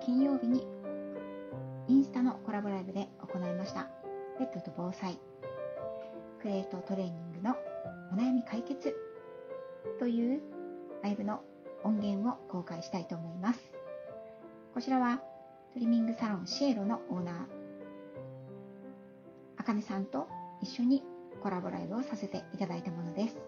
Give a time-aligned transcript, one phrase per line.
[0.00, 0.66] 金曜日に
[1.88, 3.88] インスタのコラボライブで行いました
[4.38, 5.18] ペットと防災
[6.40, 7.54] クレートトレーニングの
[8.12, 8.96] お悩み解決
[9.98, 10.40] という
[11.02, 11.42] ライブの
[11.84, 13.60] 音源を公開したいと思います。
[14.74, 15.20] こちらは
[15.74, 17.34] トリミングサロンシエロのオーナー、
[19.58, 20.28] あかねさんと
[20.62, 21.02] 一緒に
[21.42, 23.38] コラボライブをさせていただいたものです。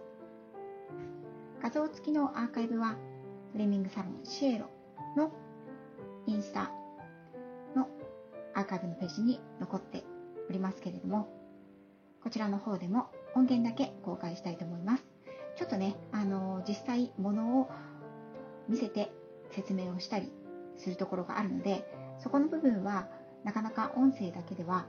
[1.62, 2.96] 画像付きのアーカイブは
[3.52, 4.66] トリミングサロンシエロ
[5.16, 5.32] の
[6.26, 6.70] インスタ
[7.74, 7.88] の
[8.54, 10.04] アーカイブのページに残って
[10.48, 11.28] おりますけれども、
[12.22, 15.04] こちらの方でも音源だけ公開したいと思います。
[15.56, 17.70] ちょっとね、あの実際ものを
[18.68, 19.12] 見せて
[19.50, 20.32] 説明をしたり
[20.77, 21.86] するところがあるので、
[22.18, 23.08] そこの部分は
[23.44, 24.86] なかなか音声だけでは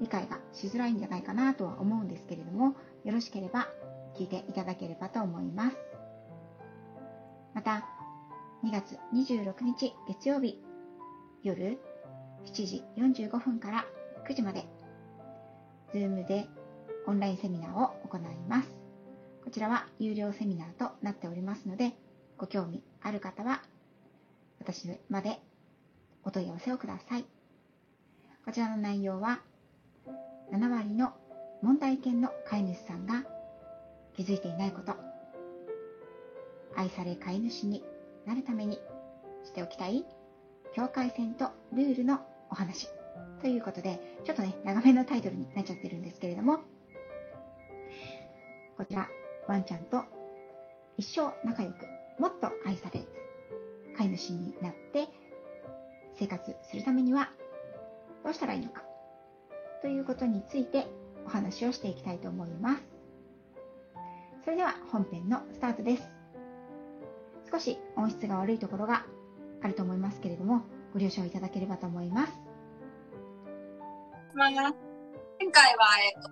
[0.00, 3.68] 理解がしづらいんじゃないかなとは思うんですけれども、よろしければ
[4.14, 5.76] 聞いていただければと思います。
[7.54, 7.86] また、
[8.64, 10.58] 2月26日月曜日
[11.42, 11.78] 夜
[12.44, 13.84] 7時45分から
[14.28, 14.66] 9時まで
[15.92, 16.48] Zoom で
[17.06, 18.68] オンラインセミナーを行います。
[19.44, 21.92] こちらは有料セミナーとなっておりますので、
[22.36, 23.62] ご興味ある方は
[24.58, 25.38] 私まで
[26.24, 27.24] お問い合わせをください。
[28.44, 29.40] こちらの内容は
[30.52, 31.12] 7割の
[31.62, 33.22] 問題犬の飼い主さんが
[34.16, 34.94] 気づいていないこと、
[36.74, 37.84] 愛され飼い主に
[38.26, 38.80] なるために
[39.44, 40.04] しておきたい
[40.74, 42.88] 境界線とルールのお話
[43.40, 46.58] ということで、ちょっとね、長めのタイトルになっちゃってるんですけれども、
[48.76, 49.08] こちら、
[49.46, 50.02] ワンちゃんと
[50.98, 51.86] 一生仲良く、
[52.18, 53.04] もっと愛され、
[53.96, 55.08] 飼い主になって
[56.18, 57.30] 生活するためには
[58.24, 58.82] どうしたらいいのか、
[59.82, 60.86] ということについて
[61.26, 62.82] お話をしていきたいと思います。
[64.44, 66.15] それでは本編のスタートです。
[67.56, 69.06] 少し音質が悪いところが
[69.62, 70.60] あると思いますけれども、
[70.92, 72.32] ご了承いただければと思います。
[74.34, 76.30] 前回は、えっと、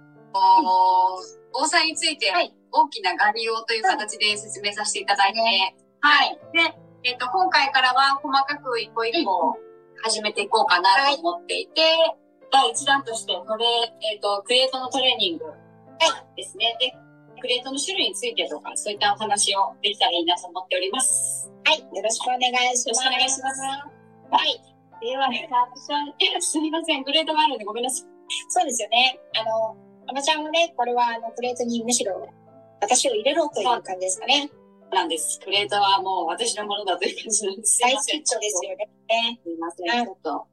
[1.50, 2.30] 防災について
[2.70, 5.40] 大きな概要という形で説明させていただいて、
[6.00, 6.38] はい。
[6.52, 9.56] で、えっと、今回からは細かく一個一個
[10.02, 11.80] 始めていこうかなと思っていて、
[12.52, 13.64] 第一弾としてトレ、
[14.12, 15.46] えっと、クリエイトのトレーニング
[16.36, 16.76] ですね。
[16.78, 16.94] で、
[17.44, 21.52] クリエイトの種類についてとか、そういったお話をできたらいいなと思っております。
[21.68, 21.80] はい。
[21.92, 23.04] よろしくお願いします。
[23.04, 23.60] よろしくお願いします。
[23.60, 24.64] はい。
[25.04, 25.28] では、
[26.40, 27.04] すみません。
[27.04, 28.08] グレートがあるんでごめんなさい。
[28.48, 29.20] そうですよね。
[29.36, 29.76] あの、
[30.08, 32.16] あまちゃんはね、これはあの、プレートにむしろ
[32.80, 34.48] 私を入れろという感じですかね。
[34.90, 35.38] なんです。
[35.44, 37.78] プレートはもう私のものだという感じなんです。
[37.82, 38.88] 大ヒットですよね。
[39.44, 40.04] すみません。
[40.06, 40.46] ちょっと、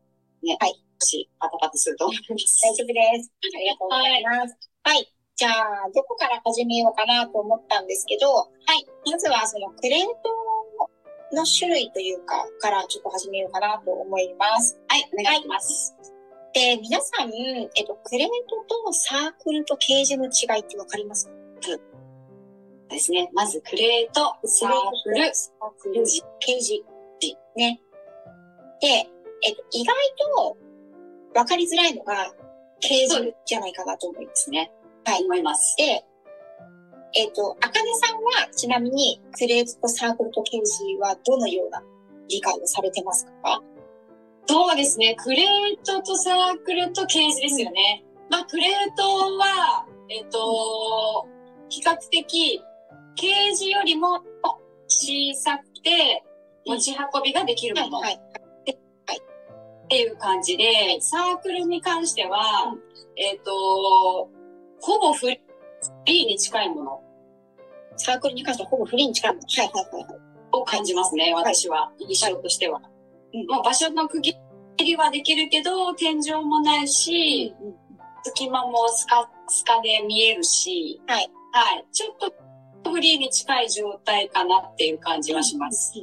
[0.43, 0.75] ね、はい。
[0.99, 2.61] 少しパタパタすると思います。
[2.67, 3.31] 大丈夫です。
[3.55, 4.57] ありがとうございます。
[4.83, 8.45] はい、はいじゃあ、どこから始めようかなと思ったんですけど、は
[8.77, 8.85] い。
[9.09, 14.77] まずは、その、クレートの種類というか、からちょっと始めようかなと思います。
[14.87, 15.95] はい、お願いします。
[16.53, 21.33] で、皆さん、えっと、クレートとサークルとケージの違いってわかりますか？
[22.89, 23.27] ですね。
[23.33, 24.71] まず、クレート、サー
[25.03, 26.03] クル、サークル、
[26.39, 26.85] ケージ。
[27.55, 27.81] ね。
[28.79, 29.95] で、えっと、意外
[30.35, 30.57] と
[31.33, 32.31] わかりづらいのが、
[32.79, 34.71] ケージじゃないかなと思いますね。
[35.05, 35.75] はい、思います。
[35.77, 36.05] で、
[37.13, 41.83] えっ、ー、と、あかねさんは、ちなみに、クレートとサークルとケージはどのような
[42.29, 43.61] 理解をされてますか？
[44.47, 45.15] そうですね。
[45.19, 45.47] クレー
[45.85, 48.03] トとサークルとケージですよね。
[48.29, 49.03] まあ、クレート
[49.37, 51.27] は、えっ、ー、と、
[51.69, 52.61] 比較的、
[53.15, 54.23] ケージよりも
[54.87, 56.23] 小さくて、
[56.65, 57.99] 持ち運びができるもの。
[57.99, 58.21] はい、はい
[59.83, 62.73] っていう感じで、サークルに関しては、
[63.17, 64.29] えっ、ー、と、
[64.81, 67.01] ほぼフリーに近いもの。
[67.97, 69.47] サークルに関してはほぼフリーに近いもの。
[69.47, 70.21] はいはいはい。
[70.53, 71.91] を感じますね、私は。
[71.99, 72.79] 印象としては。
[72.79, 74.37] もう場所の区切
[74.79, 77.53] りはできるけど、天井もないし、
[78.23, 81.31] 隙間もスカスカで見えるし、はい。
[81.53, 81.85] はい。
[81.91, 85.93] ちょっとフリーに近い状態かなっていう感じはします。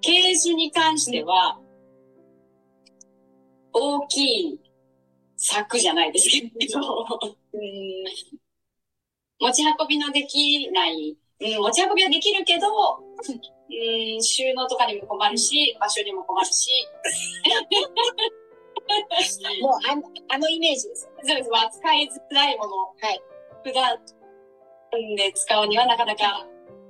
[0.00, 1.58] ケージに関しては、
[3.72, 4.60] 大きい
[5.36, 6.40] 柵じゃないですけ
[6.72, 6.80] ど、
[7.52, 7.60] うん、
[9.40, 16.70] 持ち運びのできない、うん、持ち運びはできるけど、うん、収納とかにも困るし、場所にも困るし。
[19.60, 21.08] もうあの、あのイメージです。
[21.22, 21.50] そうです。
[21.52, 22.76] 扱いづらいもの。
[22.76, 23.20] はい。
[23.64, 23.96] 普段
[25.16, 26.46] で使うにはなかなか、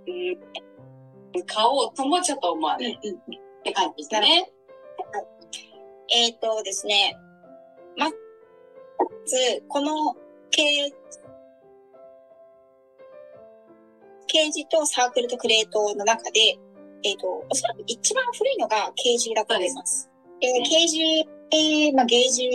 [0.07, 2.93] うん、買おうともちょっと思わない。
[2.93, 4.53] って感じですね。
[6.15, 7.17] えっ、ー、とですね。
[7.97, 8.11] ま
[9.27, 10.15] ず、この
[10.51, 16.59] ケージとサークルとクレートの中で、
[17.03, 20.11] えっ、と、おそらく一番古いのがケージだと思います。
[20.41, 21.03] えーケージ、
[21.51, 22.51] えーまあ、ゲージ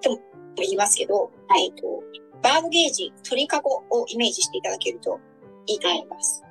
[0.00, 0.18] とも
[0.56, 2.02] 言いますけど、えっ、と、
[2.42, 5.18] バードゲージ、鳥かごをイメージしていただけると
[5.66, 6.42] いいと思います。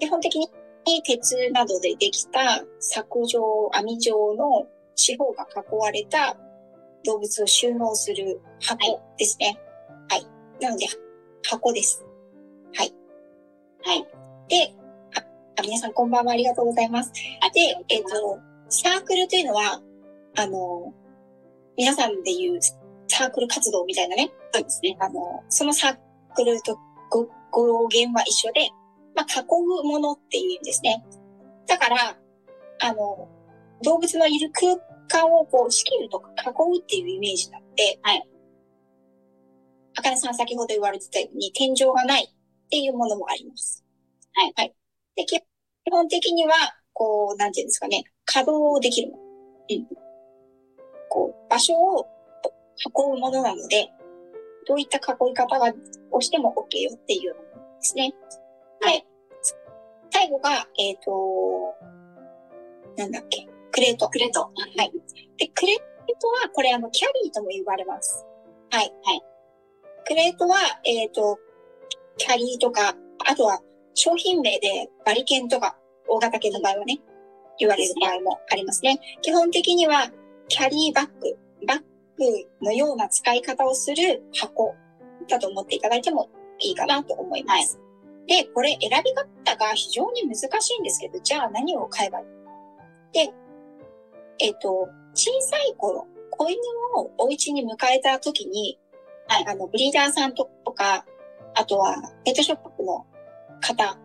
[0.00, 0.48] 基本的に
[1.04, 6.36] 鉄などでできた柵状、網状の四方が囲われた
[7.04, 9.58] 動物を収納する箱ですね。
[10.08, 10.26] はい。
[10.60, 10.86] なので、
[11.48, 12.04] 箱です。
[12.74, 12.94] はい。
[13.84, 14.06] はい。
[14.48, 14.74] で、
[15.16, 15.20] あ、
[15.58, 17.12] あ皆さんこんばんはありがとうございます。
[17.12, 18.38] で、えっ、と、
[18.68, 19.80] サークルというのは、
[20.36, 20.92] あの、
[21.76, 22.58] 皆さんで言う
[23.08, 24.96] サークル活動みたいなね、そうですね。
[25.00, 25.96] あの、そのサー
[26.34, 26.78] クルと
[27.10, 28.70] 語語源は一緒で、
[29.14, 31.04] まあ、囲うものっていう意味ですね。
[31.66, 32.16] だから、
[32.80, 33.28] あの、
[33.82, 34.76] 動物のいる空
[35.12, 38.28] 間をこう仕切るとか囲うっていうイメージなので、はい。
[39.94, 42.28] あかねさん先ほど言われてたように天井がないっ
[42.70, 43.84] ていうものもあります。
[44.34, 44.52] はい。
[44.56, 44.74] はい。
[45.16, 45.42] で、基
[45.90, 46.52] 本的には、
[46.94, 49.22] こう、なんていうんですかね、稼働できるもの。
[49.22, 49.86] うん。
[51.10, 52.06] こう、場所を
[52.78, 53.90] 囲うものなので、
[54.66, 55.72] どういった囲い方が、
[56.10, 58.14] をしても OK よっていうものですね。
[58.80, 59.06] はい。
[60.10, 61.74] 最後が、えっ、と、
[62.96, 64.08] なんだっけ、クレート。
[64.08, 64.40] クレート。
[64.42, 64.48] は
[64.84, 64.92] い。
[65.38, 65.78] で、クレー
[66.20, 68.24] トは、これあの、キャリーとも言われます。
[68.70, 68.92] はい。
[69.04, 69.22] はい。
[70.06, 71.38] クレートは、えっ、と、
[72.18, 72.94] キャリーとか、
[73.26, 73.60] あとは
[73.94, 75.76] 商品名でバリケンとか、
[76.08, 77.00] 大型犬の場合はね、
[77.58, 79.00] 言われる場合もありますね。
[79.22, 80.10] 基本的には、
[80.48, 84.74] キャリーバッグ、バッグのような使い方をする箱
[85.28, 86.28] だと思っていただいても
[86.60, 87.78] いいかなと思います。
[88.26, 92.26] で、これ選び方が非常に難しいんですけど、じゃあ何を買えばいい
[93.12, 93.32] で、
[94.38, 96.58] えっ、と、小さい頃、子犬
[96.96, 98.78] をお家に迎えた時に、
[99.28, 101.04] はいあの、ブリーダーさんとか、
[101.54, 103.06] あとはペットショップの
[103.60, 103.98] 方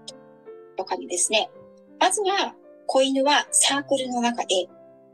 [0.75, 1.49] とかにですね、
[1.99, 2.53] まずは
[2.85, 4.67] 子犬はサークルの中で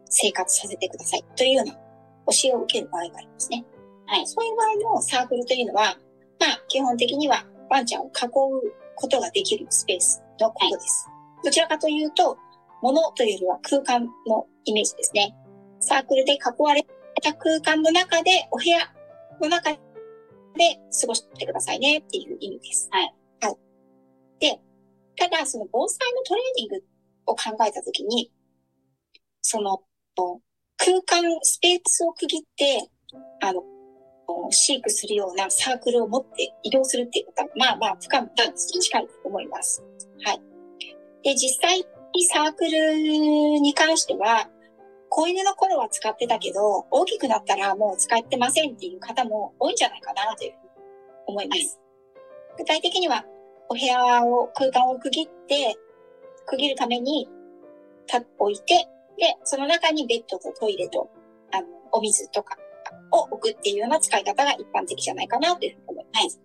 [0.10, 3.65] 生活させてくださいというような教えを受ける場合がありますね。
[4.06, 4.27] はい。
[4.27, 5.98] そういう場合のサークルというのは、
[6.39, 11.07] まあ、基本的にはワンちゃんを囲うことができるスペースのことです。
[11.44, 12.38] どちらかというと、
[12.81, 15.36] 物というよりは空間のイメージですね。
[15.80, 16.86] サークルで囲われ
[17.21, 18.80] た空間の中で、お部屋
[19.42, 19.77] の中で
[21.01, 22.88] 過ごしてくださいねっていう意味です。
[22.92, 23.13] はい。
[23.42, 23.56] はい。
[24.39, 24.60] で、
[25.15, 26.83] ただ、その防災のトレーニング
[27.27, 28.31] を考えたときに、
[29.42, 29.81] その、
[30.77, 32.89] 空間、スペースを区切って、
[33.42, 33.63] あの、
[34.51, 39.83] 飼育するようなサークルを持って移動するっていうことは、まあまあ、不可能に近いと思います。
[40.25, 40.42] はい。
[41.24, 44.50] で、実際にサークルに関しては、
[45.15, 50.69] 子犬の頃は使ってたけど、大きくなったらもう使ってませんっていう方も多いんじゃないかなというふうに
[51.27, 51.80] 思います。
[52.57, 53.24] 具体的には、
[53.69, 55.75] お部屋を、空間を区切って、
[56.48, 57.30] 区切るために、
[58.07, 58.88] た、置いて、
[59.19, 61.07] で、その中にベッドとトイレと、
[61.51, 62.57] あの、お水とか
[63.12, 66.42] を置くっていうような使い方が一般的じゃないかなというふうに思います。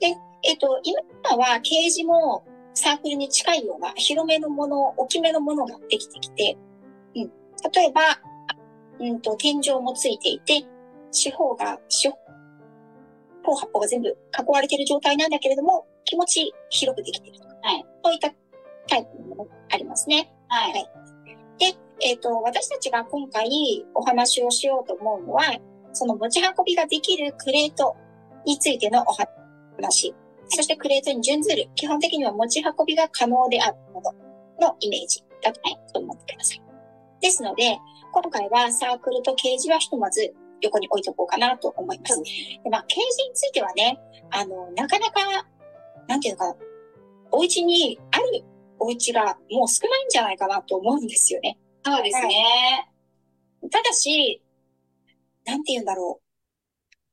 [0.00, 2.42] で、えっ、と、今はケージも
[2.74, 6.67] サークルに近いような広めのもの、大きめのものができてきて、うん。
[7.72, 8.00] 例えば、
[9.00, 10.66] うんと、天井もついていて、
[11.10, 14.14] 四方が、四方八方が全部囲
[14.46, 17.86] われている状態なんだけれども、気持ち広くできているとか、はい。
[18.04, 18.30] そういった
[18.88, 20.32] タイプのものがありますね。
[20.48, 20.72] はい。
[20.72, 20.90] はい
[21.58, 25.42] で、えっ、と、私たちが今回お話をしようと思うのは、
[25.92, 27.96] その持ち運びができるクレート
[28.46, 30.14] についてのお話。
[30.48, 34.12] そしてクレートに準ずる、基本的には持ち運びが可能であるもの
[34.68, 35.52] のイメージだ
[35.92, 36.67] と思ってください。
[37.20, 37.78] ですので、
[38.12, 42.22] 今回はサークルとケージはひとまず横に置いとこうかなと思います。
[42.22, 43.98] でまあ、ケージについてはね、
[44.30, 45.46] あの、なかなか、
[46.06, 46.56] なんていうのかな、
[47.30, 48.44] お家にある
[48.78, 51.58] お家がもう少ないんじゃないかなと思うんですよね。
[51.84, 52.90] そうですね。
[53.70, 54.42] ただし、
[55.44, 56.28] なんて言うんだろう。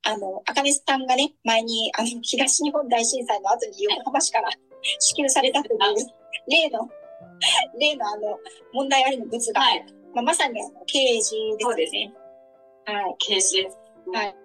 [0.08, 4.50] あの、赤根さんがね、前に、あの、東日本大震災の後に横浜市から
[5.00, 5.80] 支給されたという、
[6.48, 6.88] 例の、
[7.80, 8.40] 例のあの、
[8.74, 9.86] 問題ありの物が、はい。
[10.14, 12.14] まあ、まさにあの、ケージですそうですね。
[12.86, 13.16] はい。
[13.20, 13.78] ケージです。
[14.14, 14.36] はい。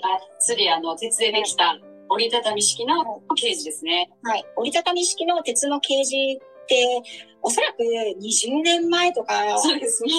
[0.00, 1.78] がっつりあの、鉄でできた
[2.10, 4.10] 折りたたみ式のケージですね。
[4.22, 4.44] はい。
[4.56, 7.02] 折りたたみ式の鉄のケージって、
[7.42, 10.12] おそらく20年前とか、そうですね。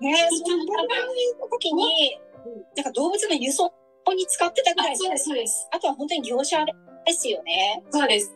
[0.00, 0.86] ね、そのぐらい
[1.40, 2.18] の時に、
[2.76, 3.72] なんか動物の輸送
[4.14, 5.68] に使ってたぐらいあそうです、そうです。
[5.72, 7.82] あとは本当に業者ですよね。
[7.90, 8.32] そうです。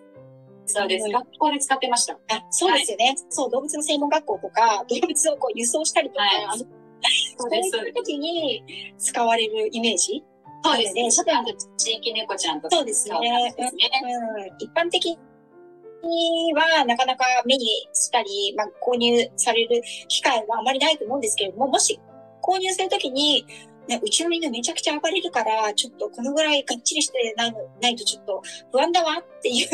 [0.73, 1.05] そうです。
[1.05, 2.15] うん学校で使ってました。
[2.15, 2.19] あ、
[2.51, 3.17] そうですよね。
[3.29, 6.65] そう、動物の専門学校とか、動物をこう輸送したりとか、はいそ
[7.39, 7.95] そうです、そうういう。
[7.95, 8.65] 時に
[8.99, 10.23] 使われるイメージ
[10.63, 11.03] そうですね。
[11.05, 13.17] ねシャタンと地域猫ちゃんとそうですね
[13.57, 13.91] 使うですね。
[14.39, 14.47] うん。
[14.59, 15.19] 一般的
[16.55, 22.01] はなかなか目にしたり、まあ、購入される機会はあまりないと思うんですけれども、もし
[22.43, 23.47] 購入するときに、
[23.91, 29.69] ね、うちの犬めちゃくちゃ暴れるから、ちょっとこのぐらいがっちりしてないないとちょっと不安だわっていう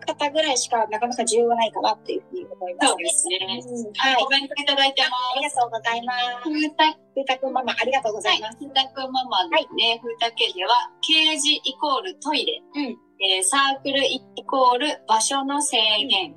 [0.00, 3.38] 方ぐらいしかなかなか需要がないかなっていうふうに思います、そうですね。
[3.42, 6.42] うんはい、コメントいただいてまありがとうございます。
[6.44, 6.48] す。
[6.48, 10.00] ふうた、ふうたくんママ、ありがとうござはいいます。、ふうたくんママね。
[10.00, 12.62] ふうた家では、ケージイコールトイレ。
[12.74, 15.76] うんえーサークルイコール場所の制
[16.08, 16.34] 限。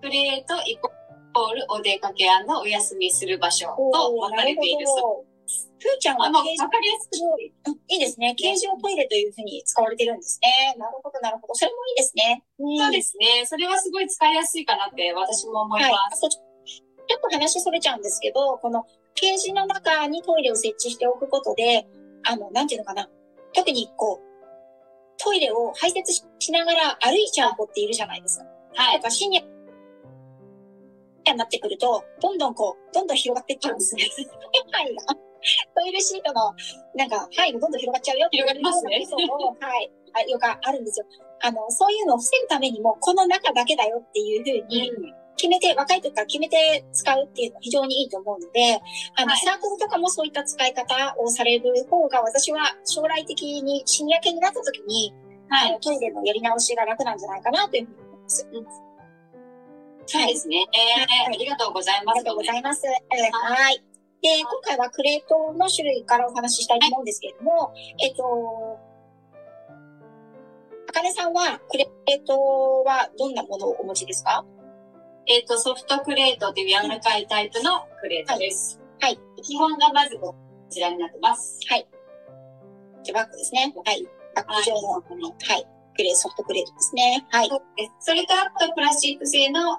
[0.00, 2.26] プレートイコールお出かけ
[2.60, 5.31] お休みする場所と分かれているそうど。
[5.82, 7.18] ふーちゃんあ、まあ、はわかりやすく
[7.70, 8.34] うんいいですね。
[8.36, 10.74] ケージをトイレというふうに使われてるんですね。
[10.78, 11.54] なるほど、なるほど。
[11.54, 12.44] それもいいですね。
[12.58, 13.26] そうですね。
[13.46, 15.92] それはすごい使いやすいかなって私も思いはい。
[15.92, 16.18] ます。
[16.18, 18.84] あとちょっと話それちゃうんですけど、この
[19.14, 21.86] ケージの中にトイレを設置しておくことで、
[22.24, 23.08] あの、なんていうのかな。
[23.52, 24.32] 特にこう、
[25.18, 28.46] トイレを排泄ししながら歩いちゃう子っているじゃないですか。
[28.74, 29.02] はいと。
[29.04, 34.04] かシニアになってくると、どんどんこう、どんどん広がっていっちゃうんですね。
[34.70, 35.31] 範囲が。
[35.74, 36.54] トイレシートの、
[36.94, 39.92] なんか、範囲がどんどん広がっちゃうよっていう広がりますねそうはい。
[40.14, 41.06] あ、よくあるんですよ。
[41.40, 44.92] あの、そういうのを防ぐためにも、この中だけだよっていうふうに
[45.36, 48.80] 決めて、若い時から決めて使うっていうのは非常にいいと思うので、
[49.16, 55.12] あの、はいサークルとかもそういった使い方をされる方が、私は将来的にシニア系になった時に、
[55.48, 55.78] はい。
[55.80, 58.48] トイレのやり直しが楽なんじゃないかなというふうに思います。
[60.06, 60.66] そうですね。
[60.72, 62.16] えー、ありがとうございます。
[62.16, 62.86] ありがとうございます。
[62.86, 63.91] はい。
[64.22, 68.78] で、今回はクレートの種類からお話ししたいと思うんですけれども、えっと、
[70.88, 74.44] あかねさんはクレートはどんなものをお持ちですか？
[75.26, 78.80] えっ、と、ソフトクレートという柔らかいタイプのクレートです。
[79.00, 79.18] はい。
[79.42, 80.34] 基本がまずこ
[80.70, 81.58] ちらになってます。
[81.68, 81.88] はい。
[83.02, 83.74] じゃあバッグですね。
[83.84, 84.06] はい。
[84.34, 85.66] バッグ状の、ははい。
[85.96, 87.26] クレー、ソフトクレートですね。
[87.30, 87.48] はい。
[87.98, 89.78] それとあとプラスチック製の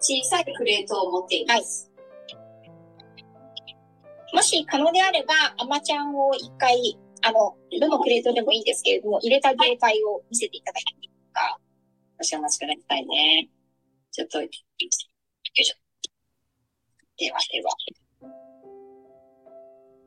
[0.00, 1.91] 小さいクレートを持っています。
[4.32, 11.58] もし可能であれば、アマちゃんを一回、あの、どのクレートでもいいですけれども、入れた状態を見せていただいていいですか？
[12.18, 13.48] 私は間違えたいね。
[14.10, 14.52] ちょっと、よい
[14.90, 15.76] しょ。
[17.18, 17.70] ではでは。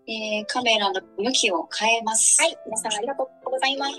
[0.08, 2.42] えー、カメラの向きを変えます。
[2.42, 2.58] はい。
[2.66, 3.94] 皆さんありがとうございます。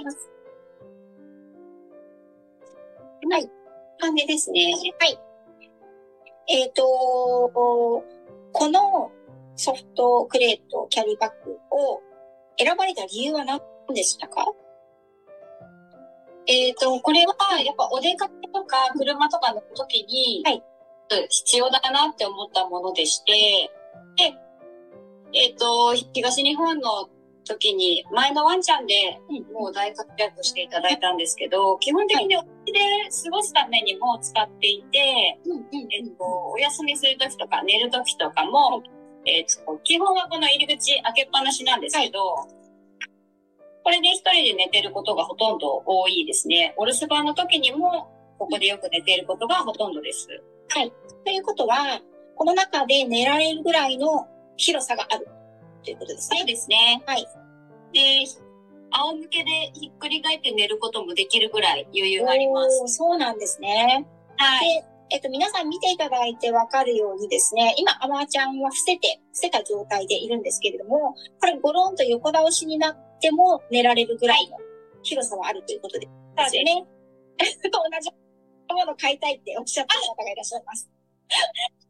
[3.29, 3.51] はい。
[3.99, 4.73] 感じですね。
[5.01, 5.19] はい。
[6.49, 6.85] えっ、と、
[7.53, 8.05] こ
[8.69, 9.11] の
[9.57, 12.01] ソフトクレートキャリーバッグを
[12.59, 13.61] 選ばれた理由は何
[13.95, 14.45] でしたか？
[16.47, 20.63] えっ、と、これはやっぱお出かけとか車とかの時に、はい。
[21.29, 23.71] 必要だなって思ったものでして、
[24.17, 24.35] で、
[25.33, 27.09] えっ、と、東日本の
[27.45, 29.19] 時に前のワンちゃんで
[29.53, 32.81] もう大活躍していただいたんですけど、基本的にお家で
[33.25, 38.83] 過ごすためにも使っていて、うんうんえっと、お休みする時とか寝る時とかも、
[39.27, 42.37] えっと、基本はこの入り口開けっぱなしなんですけど、
[43.83, 46.75] これで一人で寝てることがほとんど多いですね。
[46.77, 50.29] お留守番の時にも、ここでよく寝ていることがほとんどです。
[51.25, 52.01] ということは、
[52.37, 55.29] この中で寝られるぐらいの広さがある
[55.85, 56.39] ということですね。
[56.39, 57.03] そうですね。
[57.07, 57.27] はい。
[57.93, 58.27] で、
[58.91, 62.89] 仰向けでひっくり返って寝ることもできるぐらい余裕があります。
[62.89, 64.07] そうなんですね。
[64.37, 64.69] はい。
[64.69, 74.59] で、えっと、皆さん見ていただいてわかるようにですね、今、アマちゃんは伏せて、伏せた状態でいるんですけれども、これ、ゴロンと横倒しになっても寝られるぐらいの
[75.03, 76.09] 広さはあるということで
[76.49, 76.85] すよね。
[77.39, 77.47] 同
[78.01, 78.11] じ
[78.75, 80.91] もの買いたいっておっしゃった方がいらっしゃいます。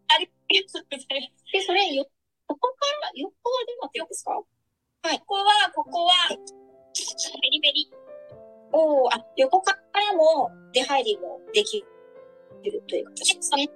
[0.09, 0.33] ありが
[0.73, 1.53] とうございます。
[1.53, 2.05] で、それ、よ、
[2.47, 4.35] ここから、横はどうなってるんですか？
[4.35, 4.47] こ
[5.27, 6.13] こは、ここは、
[7.43, 7.91] ベリベリ。
[8.73, 11.87] おおあ、横からも出入りもできる
[12.63, 13.69] という形ですね。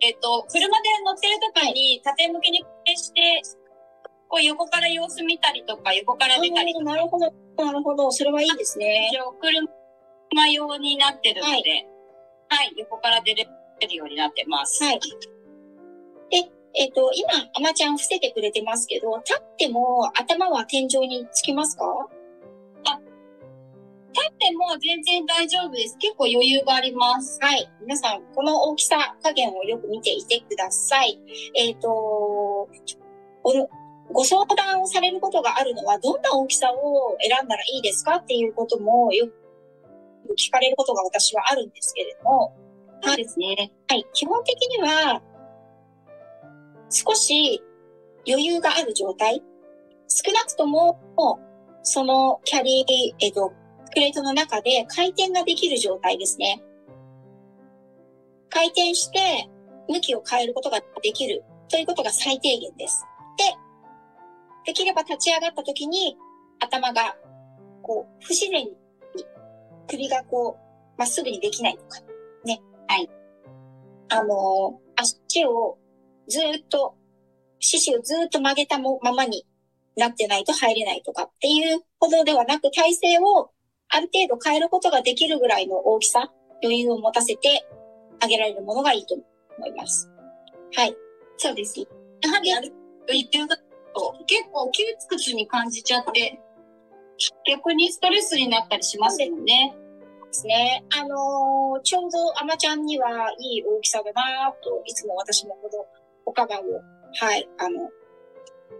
[0.00, 2.64] えっと、車で乗ってる時に縦向きに
[2.96, 3.42] して、
[4.28, 8.10] こう横から様子見たりとか、横から出たりとか、なるほど、なるほど。
[8.10, 9.08] それはいいですね。
[9.12, 11.54] 一応車用になってるので、
[12.48, 14.82] はい、横から出れるようになってます。
[14.84, 15.00] はい。
[16.30, 21.84] で、えっ、と、今、アマちゃん伏せてくれてますけど、立っても頭は天井につきますか？
[22.10, 22.15] 立
[24.20, 25.96] っても全然大丈夫です。
[25.98, 27.38] 結構余裕があります。
[27.40, 27.68] はい。
[27.80, 31.18] 皆さん、この大きさ加減をよく見ていてください。
[31.54, 32.68] えっ、と
[33.42, 33.52] ご、
[34.12, 38.16] ご相談をされることがあるのは、どんな大きさを選んだらいいですか？
[38.16, 39.32] っていうこともよく
[40.38, 42.56] 聞かれることが私はあるんですけれども、
[43.02, 43.72] そうですね。
[43.88, 44.06] はい。
[44.12, 45.22] 基本的には、
[46.90, 47.62] 少し
[48.26, 49.42] 余裕がある状態。
[50.08, 50.98] 少なくとも、
[51.82, 53.52] そのキャリー、えっ、と、
[53.96, 56.62] クレートの中で回転ができる状態ですね。
[58.50, 59.48] 回転して
[59.88, 63.02] 向きを変えることができるということが最低限です。
[63.38, 63.44] で、
[64.66, 66.14] できれば立ち上がった時に
[66.60, 67.16] 頭が
[67.80, 68.76] こう不自然に
[69.88, 72.00] 首がこうまっすぐにできないとか
[72.44, 72.60] ね。
[72.88, 73.08] はい。
[74.10, 75.78] あのー、足を
[76.28, 76.94] ずっと、
[77.60, 79.46] 四肢をずっと曲げたままに
[79.96, 83.55] なってないと入れないとかっていうほどではなく体勢を
[83.88, 87.66] ある程度変えることができるぐらいの大きさ、余裕を持たせて
[88.20, 90.10] あげられるものがいいと思います。
[90.74, 90.96] はい。
[91.36, 91.80] そうです。
[91.80, 91.86] や
[92.30, 92.50] はり、
[93.08, 93.56] 言ってると
[94.26, 96.40] 結構窮屈に感じちゃって、
[97.46, 99.74] 逆にストレスになったりしますよね。
[100.26, 100.84] ですね。
[100.98, 105.86] あのー、ちょうどアマちゃんにはいい大きさだなと、いつも私もこの
[106.26, 106.62] おカバンを、
[107.20, 107.88] はい、あの、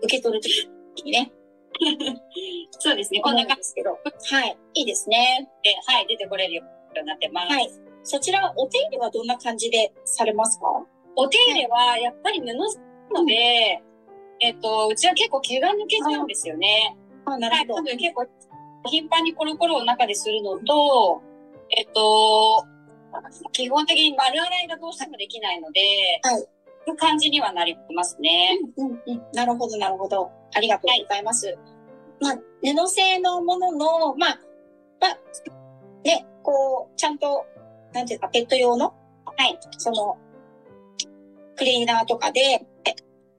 [0.02, 0.48] 受け取ると
[0.94, 1.32] きにね。
[2.78, 3.20] そうですね。
[3.20, 3.90] こんな感じですけど。
[3.92, 4.58] はい。
[4.74, 5.48] いいですね。
[5.62, 6.62] で、はい、出てこれるよ
[6.96, 7.52] うになってます。
[7.52, 7.70] はい。
[8.04, 10.66] そちら、お手入れはどんな感じでされますか？
[11.16, 13.82] お手入れは、やっぱり布ので、
[14.40, 16.96] えっと、うちは結構毛が抜けちゃうんですよね。
[17.24, 17.74] あ、なるほど。
[17.74, 18.26] はい、結構、
[18.84, 21.22] 頻繁にコロコロを中でするのと、
[21.76, 22.64] えっと、
[23.52, 25.80] 基本的に丸洗いがどうしてもできないので、
[26.22, 26.46] はい。
[26.90, 28.58] いう感じにはなりますね。
[28.76, 29.22] うん、うん、うん。
[29.32, 30.30] なるほど、なるほど。
[30.54, 31.46] ありがとうございます。
[31.46, 31.56] はい、
[32.20, 34.38] まあ、布製のものの、まあ、
[35.00, 35.18] まあ、
[36.04, 37.44] ね、こう、ちゃんと、
[37.92, 40.16] なんていうか、ペット用の、はい、その、
[41.56, 42.66] クリーナーとかで、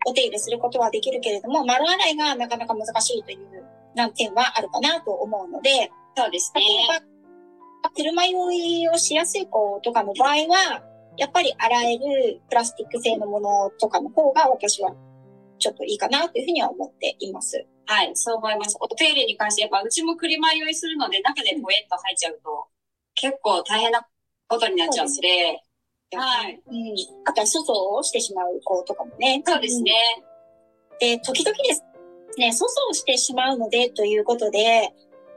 [0.05, 6.61] お手入れすることはできるけれども、丸洗いがなかなか難しいという難点はあるかなと思うので、そうですね。
[6.61, 6.99] 例え
[7.83, 10.81] ば、車酔いをしやすい子とかの場合は、
[11.17, 14.93] やっぱり洗えるプラスチック製のものとかの方が私は
[15.59, 17.65] ちょっといいかなというふうには思っています。
[17.85, 18.77] はい、そう思います。
[18.79, 22.67] お手入れに関して、やっぱうちも車酔いするので、中でポエッと入っちゃうと、
[23.15, 24.05] 結構大変な
[24.47, 25.61] ことになっちゃうので、
[26.15, 26.61] はい。
[26.65, 26.95] うん。
[27.25, 29.41] あとは粗相をしてしまう子とかもね。
[29.45, 29.91] そうですね。
[30.99, 31.83] で、時々です
[32.37, 34.93] ね、粗相をしてしまうのでということで、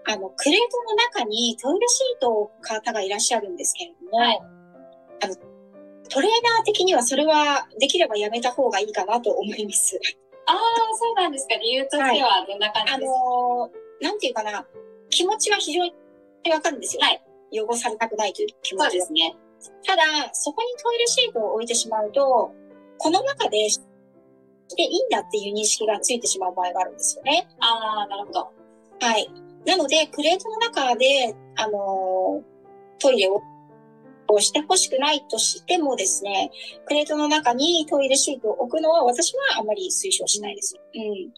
[0.06, 4.40] あの、クレートの中にトイレシートを買う方がいらっしゃるんですけれども、はい、
[5.24, 5.36] あの、
[6.10, 9.98] トレーナー的にはそれはできればやめた方がいいかなと思います。
[10.46, 10.58] ああ、
[10.96, 11.54] そうなんですか。
[11.54, 14.66] 理由としてはどんな感じですか、はい、あのー、なんていうかな、
[15.08, 15.92] 気持ちは非常に
[16.50, 17.02] わかるんですよ。
[17.02, 17.22] はい。
[17.52, 19.36] 汚されたくないという気持ちそうですね。
[19.84, 22.52] ただ、そこにトイレシートを置いてしまうと、
[22.98, 23.80] この中でし
[24.74, 27.48] ていいんだっていう認識がついてしまう場合があるんですよね。
[27.60, 28.50] ああ、なるほど。
[29.00, 29.28] はい。
[29.66, 32.42] なので、クレートの中で、あのー、
[32.98, 33.42] トイレを
[34.38, 36.50] してほしくないとしてもですね、
[36.86, 40.76] クレートの中にトイレシートを置くのは私はあまり推奨しないです。
[40.94, 41.32] うん。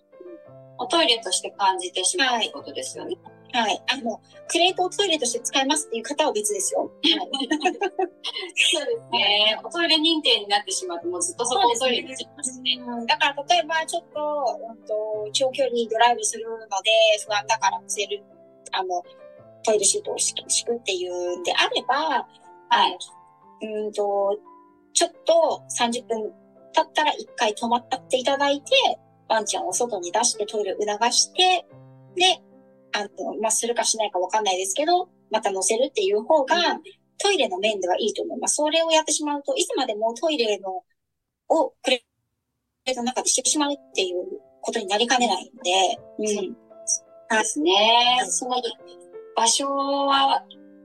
[0.78, 3.16] おトイレとして感じてしまうってことですよね。
[3.24, 3.82] はいはい。
[3.92, 6.80] あの、クレートをトイレとして使いますっていう方は別ですよ。
[6.80, 6.92] はい、
[8.56, 9.60] そうですね。
[9.62, 12.78] おトイレ認定になってしまうと、もうずっとそこおトイレになっちゃいますね。
[13.06, 16.66] だから例えばちょっと、うんと、長距離ドライブするので
[17.26, 18.24] 不安だから伏せる、
[18.72, 19.02] あの、
[19.64, 22.26] トイレシートを敷くっていうんであれば、
[22.72, 22.98] はい。
[23.66, 24.38] うんと、
[24.94, 26.32] ちょっと30分
[26.72, 28.72] 経ったら一回止まっていただいて、
[29.28, 31.66] ワンちゃんを外に出してトイレ促して、
[32.16, 32.42] で、
[32.94, 36.56] あの、まあ、するかしないかわかんないですけど、また乗せるっていう方が、
[37.18, 38.56] トイレの面ではいいと思います。
[38.56, 40.82] それをやってしまうと、いつまでもトイレの、
[41.48, 46.56] をクレートの中でしてしまうっていうことになりかねないので、うん。
[46.86, 47.02] そ
[47.36, 47.72] うですね。
[48.28, 48.56] その
[49.36, 50.42] 場所は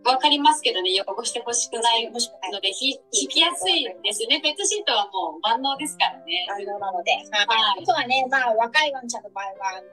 [0.07, 2.13] わかりますけどね、汚してほしくないの
[2.61, 4.39] で、引きやすいですね。
[4.41, 6.47] ペットシートはもう万能ですからね。
[6.47, 7.11] 万能なので。
[7.11, 7.23] はい。
[7.83, 9.83] あとはね、まあ、若いワンちゃんの場合は、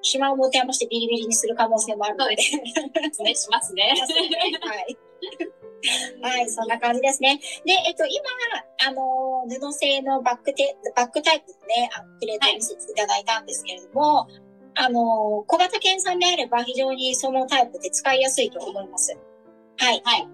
[0.00, 2.36] 暇を持て余してビリビリにする可能性もあるので。
[2.40, 3.94] そうですね、しますね。
[4.62, 4.98] はい。
[6.22, 7.40] はい、そんな感じですね。
[7.64, 8.24] で、えっと、今、
[8.86, 14.40] あの、布製のバックテ、バックタイプのね、あのプレートを見せていただいたんですけれども、はい、
[14.74, 19.16] あの、小型犬さんであれば非常にそのタイプで使いやすいと思います。
[19.78, 20.02] はい。
[20.04, 20.28] はい。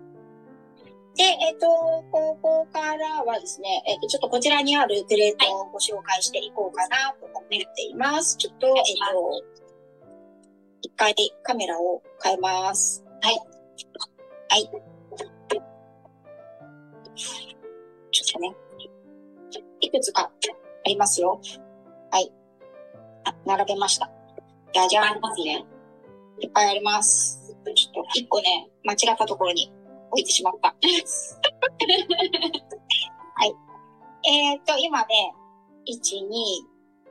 [1.17, 1.69] で、えっと、
[2.11, 8.37] ここからはですね、えっと、ちょっとこちらにあるプレートをご紹介していこうかなと思っています。
[8.37, 8.85] ちょっと、えっと、
[10.83, 13.05] 一回カメラを変えます。
[13.21, 13.35] はい。
[14.49, 14.71] はい。
[18.11, 18.57] ちょっとね、
[19.81, 21.41] いくつかありますよ。
[22.11, 22.33] はい。
[23.25, 24.11] あ、並べました。
[24.73, 25.65] じゃじゃありますね。
[26.41, 27.34] いっぱいあります。
[27.73, 29.73] ちょっと一個ね、間違ったところに
[30.11, 30.69] 置いてしまった。
[33.37, 33.55] はい。
[34.29, 35.35] えっ、ー、と、今ね、
[35.87, 35.95] 1、
[36.27, 36.31] 2、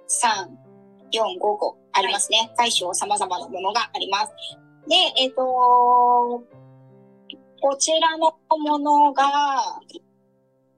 [0.08, 0.48] 3、
[1.12, 2.54] 4、5個ありますね。
[2.58, 4.34] 大小様々なものがあります。
[4.88, 6.44] で、えっ、ー、と、
[7.62, 9.80] こちらのものが、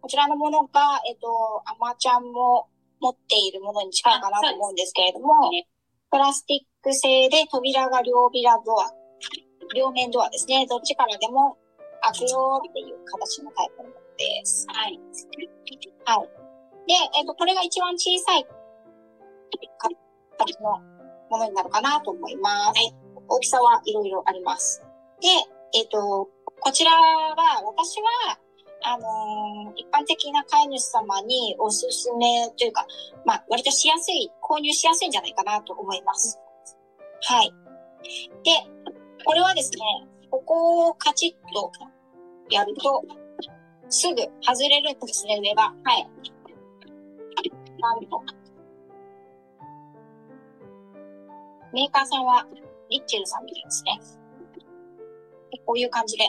[0.01, 1.27] こちらのものが、えっ、と、
[1.65, 2.67] アマちゃんも
[2.99, 5.67] 持っているものに近いかなと思うんですけれども、ね
[6.11, 8.89] プラスチック製で扉が両扉ドア、
[9.75, 10.65] 両面ドアですね。
[10.67, 11.57] どっちからでも
[12.01, 14.65] 開くよっていう形のタイプのものです。
[14.69, 14.99] はい。
[16.05, 16.27] はい。
[16.87, 18.45] で、えっ、と、これが一番小さい
[20.37, 20.79] 形の
[21.29, 22.95] ものになるかなと思います。
[23.27, 24.81] 大きさはいろいろあります。
[25.21, 25.27] で、
[25.73, 28.39] えっ、と、こちらは、私は、
[28.83, 32.85] あのー一般的な飼い主様におすすめというか、
[33.25, 36.39] まあ、割としやすい、購入しやすいんじゃないかなと思います。
[37.23, 37.51] はい。
[38.43, 38.51] で、
[39.25, 39.79] これはですね、
[40.29, 41.71] ここをカチッと
[42.49, 43.03] やると、
[43.89, 45.63] すぐ外れるんですね、上が。
[45.63, 46.07] はい。
[47.79, 48.23] なんと。
[51.73, 52.45] メーカーさんは、
[52.89, 53.99] リッチェルさんみたいですね。
[55.51, 56.23] でこういう感じで。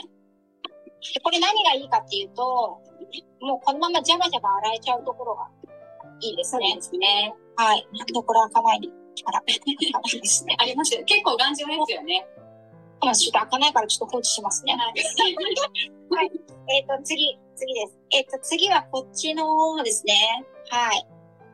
[1.13, 2.81] で、これ何がいいかっていうと、
[3.39, 5.47] もうこのままジャバジャバ洗えちゃうところが
[6.21, 6.75] いいですね。
[6.75, 7.33] ですね。
[7.55, 7.87] はい。
[7.93, 8.81] なんでこれ開かない
[9.23, 10.55] かないですね。
[10.59, 11.03] ありますよ。
[11.05, 12.27] 結構頑丈ですよね。
[13.01, 14.73] まあ、ちょっと開かないからちょっと放置しますね。
[14.73, 16.31] はい。
[16.69, 17.99] えっ、と、次、次です。
[18.11, 20.45] えっ、と、次はこっちのですね。
[20.69, 21.07] はい。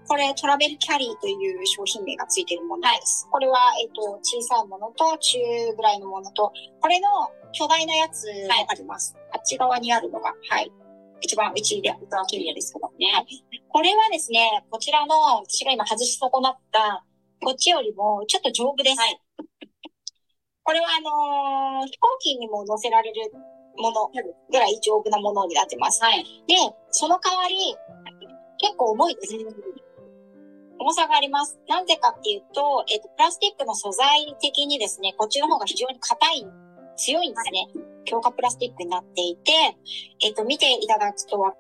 [0.07, 3.27] これ、トラベルキャリーという商品名がついているものです。
[3.31, 5.39] これは、えっ、と、小さいものと中
[5.75, 6.51] ぐらいのものと、
[6.81, 7.07] これの
[7.51, 9.15] 巨大なやつがあります。
[9.31, 10.71] あっち側にあるのが、はい。
[11.21, 11.89] 一番内で、
[12.27, 13.11] キャリアですけどね。
[13.13, 13.43] はい。
[13.69, 17.05] これはですね、こちらの、私が今外し損なった、
[17.41, 18.99] こっちよりもちょっと丈夫です。
[18.99, 19.22] はい
[20.63, 23.31] これはあのー飛行機にも乗せられる
[23.77, 24.09] もの
[24.51, 26.01] ぐらい丈夫なものになってます。
[26.03, 26.23] はい。
[26.47, 26.55] で、
[26.91, 27.55] その代わり、
[28.57, 29.35] 結構重いです。
[30.79, 31.59] 重さがあります。
[31.67, 36.47] なんでかっていうと、えっ、と、プラスチックの素材的にですね、こっちの方が非常に硬い、
[36.97, 37.67] 強いんですね。
[38.05, 39.51] 強化プラスチックになっていて、
[40.21, 41.53] えっ、と、見ていただくとわ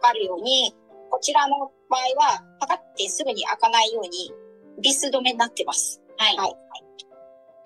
[0.00, 0.74] かるように、
[1.10, 2.00] こちらの場合
[2.34, 4.32] は、パカってすぐに開かないように、
[4.82, 6.02] ビス止めになってます。
[6.16, 6.36] はい。
[6.36, 6.56] はい。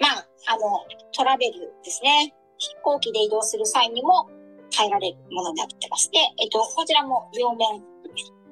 [0.00, 2.34] まあ、あの、トラベルですね。
[2.58, 4.28] 飛行機で移動する際にも
[4.70, 6.11] 耐えられるものになってます。
[6.11, 7.80] で、えっと、こちらも両面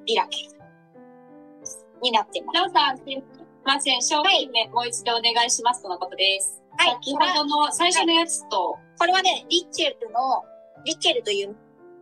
[0.07, 0.47] 開き
[2.01, 2.55] になってます。
[2.55, 3.21] なおさん、すい
[3.65, 4.01] ません。
[4.01, 6.61] 商品名、もう一度お願いしますとのことです。
[6.77, 10.43] はい先ほどの最初のやつと、これはね、リッチェルの、
[10.85, 11.55] リッチェルという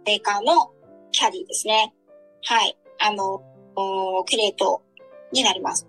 [0.06, 0.72] メーカーの
[1.12, 1.94] キャリーですね。
[2.44, 2.78] はい。
[3.00, 3.40] あの、
[4.26, 4.84] クレート
[5.32, 5.88] になります。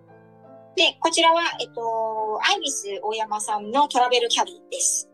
[0.77, 5.09] で、こちらは、えっと、アイビス大山さんのトラベルキャリーです。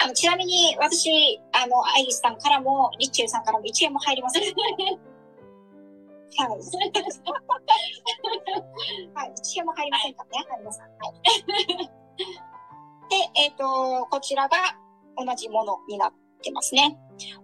[0.00, 4.42] あの、ちなみに、私、あの、アイビスさんからも、リッチェルさんからも1円も入りません。
[4.44, 4.54] はい。
[9.12, 10.84] はい、1円も入りませんからね、入りません。
[10.84, 11.14] はい。
[13.10, 14.56] で、えっ、と、こちらが
[15.16, 16.96] 同じものになってますね。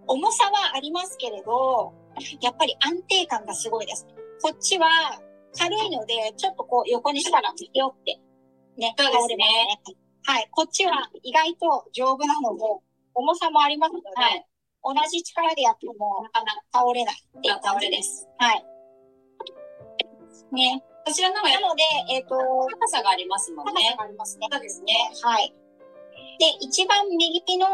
[0.07, 1.93] 重さはありますけれど、
[2.39, 4.07] やっぱり安定感がすごいです。
[4.41, 4.87] こっちは
[5.57, 8.19] 軽いので、ちょっとこう横にしたらピヨって
[8.77, 9.45] ね、倒れますね。
[10.23, 10.47] はい。
[10.51, 12.63] こっちは意外と丈夫なので、
[13.13, 14.45] 重さもありますので、はい。
[14.83, 18.03] 同じ力でやってもなかなか倒れないっていう倒感じで。
[18.03, 18.27] すす。
[18.37, 18.65] はい。
[20.51, 20.83] ね。
[21.05, 23.97] こちらの方がなので、えっ、と、高さがありますもんね高さ。
[23.97, 24.47] がありますね。
[24.51, 24.93] そうですね。
[25.21, 25.53] はい。
[26.39, 27.67] で、一番右の、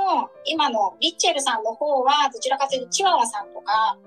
[0.45, 3.97] 今のリッチェルさんの方は、どちらかというとチワワさんとか、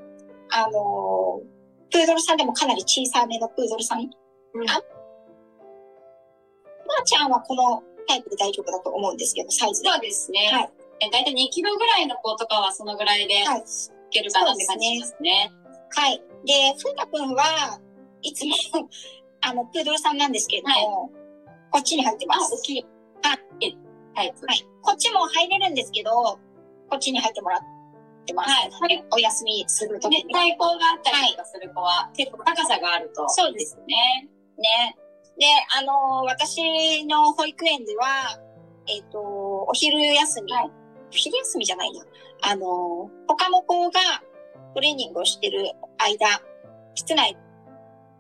[0.51, 1.54] あのー
[1.95, 4.01] プードルさんでもかなり小さめのプードルさん。
[4.01, 4.11] うん
[4.69, 9.89] あ、まーちゃんはこのタイプで大丈夫だと思うんですけど、サイズで。
[9.89, 10.51] そうですね。
[10.53, 13.65] はいえだいたい2キロぐらいの子とかはそのぐらいでいはい。
[14.11, 15.51] けるかなって感じしますね。
[15.91, 16.23] はい。
[16.45, 17.81] で、ふうたくんは
[18.23, 18.55] いつも、
[19.43, 21.11] あの、プードルさんなんですけれども、
[21.73, 22.55] こっちに入ってまあ、す。
[22.55, 22.87] 大きい。
[23.25, 23.37] あ
[24.15, 24.47] タイプ。
[24.47, 24.63] はい。
[24.83, 26.39] こっちも入れるんですけど、こ
[26.97, 27.67] っちに入ってもらって
[28.33, 28.51] ます。
[28.51, 29.05] はい。
[29.11, 33.29] お休みするときねに。、対抗があったりとかする子は、結構高さがあると。
[33.29, 34.29] そうですね。
[34.57, 34.97] ね。
[35.39, 38.39] で、あのー私の保育園では、
[38.87, 42.05] えっ、と、お昼休み、はいお昼休みじゃないな。
[42.43, 44.01] あのー他の子が
[44.75, 46.27] トレーニングをしてる間、
[46.95, 47.37] 室内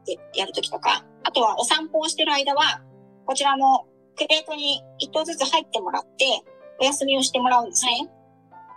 [0.06, 2.82] でやるときとか、あとはお散歩をしてる間は、
[3.26, 3.86] こちらの
[4.16, 6.42] クレートに一頭ずつ入ってもらって、
[6.80, 8.10] お休みをしてもらうんですね。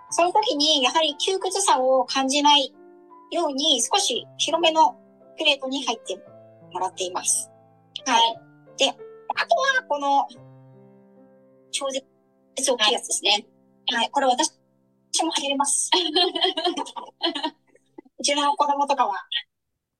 [0.09, 2.73] その時に、やはり窮屈さを感じない
[3.31, 4.95] ように、少し広めの
[5.37, 6.15] クレートに入って
[6.71, 7.51] もらっています。
[8.05, 8.37] はい。
[8.77, 8.93] で、あ
[9.45, 10.27] とは、この、
[11.71, 12.05] 超絶
[12.57, 13.45] 大きいやつですね。
[13.93, 14.09] はい。
[14.11, 14.51] これ私
[15.23, 15.89] も入れます。
[18.19, 19.13] うちの子供とかは。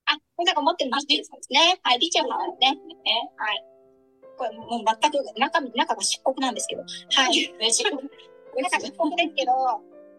[0.06, 1.80] あ、これなんか持ってるですね。
[1.84, 2.76] はい、リッチェルさんですね。
[2.76, 3.32] ね。
[3.36, 3.64] はい。
[4.38, 6.84] これもう全く中身、中が漆黒なんですけど。
[6.84, 7.56] はい。
[7.60, 7.84] 嬉しい。
[7.84, 8.00] 中
[8.80, 9.52] 漆黒ですけど、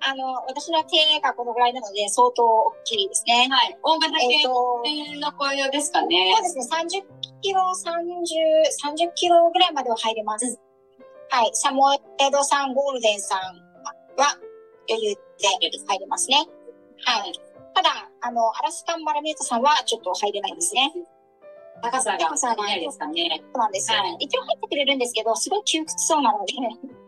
[0.01, 3.49] あの、私の手がこのぐらいなので、相当大きいですね。
[3.51, 3.79] はい。
[3.83, 6.43] 大型えっ、と、犬の紅葉ですかねそう。
[6.43, 10.59] ですね、30キロ、30、30キロぐらいまでは入れます。
[11.31, 11.51] はい。
[11.53, 11.99] サモエ
[12.31, 13.41] ドさん、ゴールデンさん
[14.17, 14.39] は
[14.89, 15.49] 余裕で
[15.87, 16.37] 入れますね。
[17.05, 17.33] はい。
[17.75, 20.93] ただ、あの、アラスカンマラメートさんはちょっと入れないですね。
[21.83, 23.43] 高さが高さがないですかね。
[23.43, 23.99] そうなんですよ。
[23.99, 26.53] はい一応入ってくれるんですけど、すごい窮屈そうなので、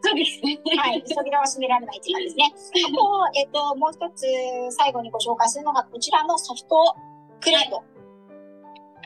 [0.02, 0.59] そうですね。
[0.78, 1.02] はい。
[1.02, 2.85] 扉は閉められないっていう感じですね。
[2.87, 4.26] あと、えっ、と、もう一つ
[4.76, 6.96] 最後にご紹介するのが、こちらのソフト
[7.40, 7.83] クレート。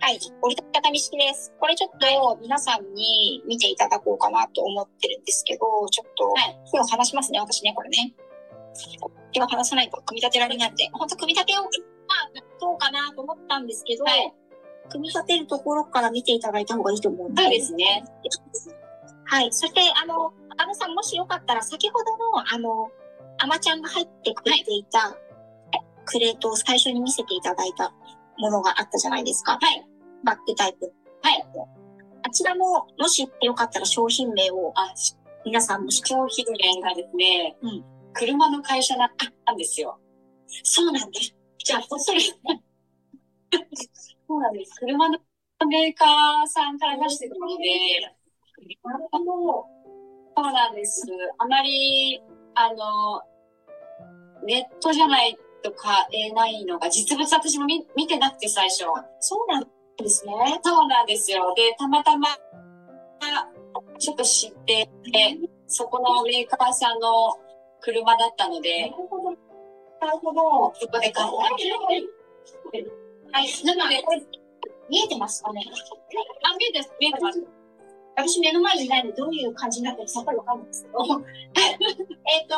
[0.01, 0.19] はい。
[0.43, 1.53] 折りたたみ式です。
[1.59, 8.15] これちょっと皆さんに見ていただこうかなと思ってるんですけど、ちょっとはい、手を離しますね、私ね、これね。
[9.33, 11.71] 手を離さないと組み立てられないので、本当組み立てを、まあ、
[12.61, 14.35] どうかなと思ったんですけど、はい。
[14.91, 17.43] 組み立てるところから見ていただいた方がいいと思うんで。
[17.43, 18.05] そうですね。
[19.25, 19.53] はい。
[19.53, 22.91] そして、あの、あのさん、もしよかったら、先ほどの、あの、
[23.39, 25.17] アマちゃんが入ってくれていた、
[26.05, 27.93] クレートを最初に見せていただいた
[28.39, 29.53] ものがあったじゃないですか。
[29.53, 29.87] はい。
[30.23, 30.93] バックタイプ。
[31.23, 31.45] はい。
[32.23, 34.93] あちらも、もしよかったら商品名を、あ、
[35.45, 39.09] 皆さんもし商品名がですね、うん車の会社だっ
[39.45, 39.99] たんですよ。
[40.63, 41.35] そうなんです。
[41.59, 42.21] じゃあ、それ、
[44.27, 44.75] そうなんです。
[44.81, 45.19] 車の
[45.69, 47.65] メーカーさんから出してくるので。
[50.37, 51.03] そうなんです。
[51.39, 52.23] あまり、
[52.55, 53.23] あの、
[54.45, 58.85] ネットじゃないと買えないのが、実物私も見見てなくて最初。
[59.21, 59.65] そうなん
[59.97, 60.33] ですね。
[60.63, 61.55] そうなんですよ。
[61.55, 62.29] で、たまたま、
[63.99, 67.37] ちょっと知って、でそこのメーカーさんの
[67.81, 69.31] 車だったのなでる、ほど。
[70.01, 70.75] なるほど。
[70.75, 73.04] そこで買った。
[73.35, 73.51] はい。
[73.67, 74.23] なので、これ、
[74.89, 75.61] 見えてますかね？
[76.45, 77.43] あ、見えてます、見えてます。
[78.17, 80.99] 私目の前にいないのでどういう感じになってるかさっぱりわかんないですけど。
[82.31, 82.55] えっと、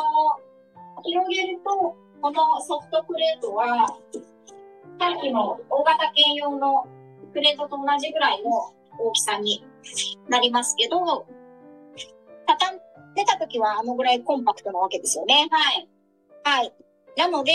[1.03, 3.87] 広げると、このソフトプレートは、
[4.99, 6.85] さっきの大型犬用の
[7.33, 9.65] プレートと同じぐらいの大きさに
[10.29, 11.25] なりますけど、
[12.45, 12.79] 畳ん
[13.15, 15.47] でた時はあのぐらいコンパクトなわけですよね。
[15.49, 15.89] はい。
[16.43, 16.73] はい。
[17.15, 17.51] なので、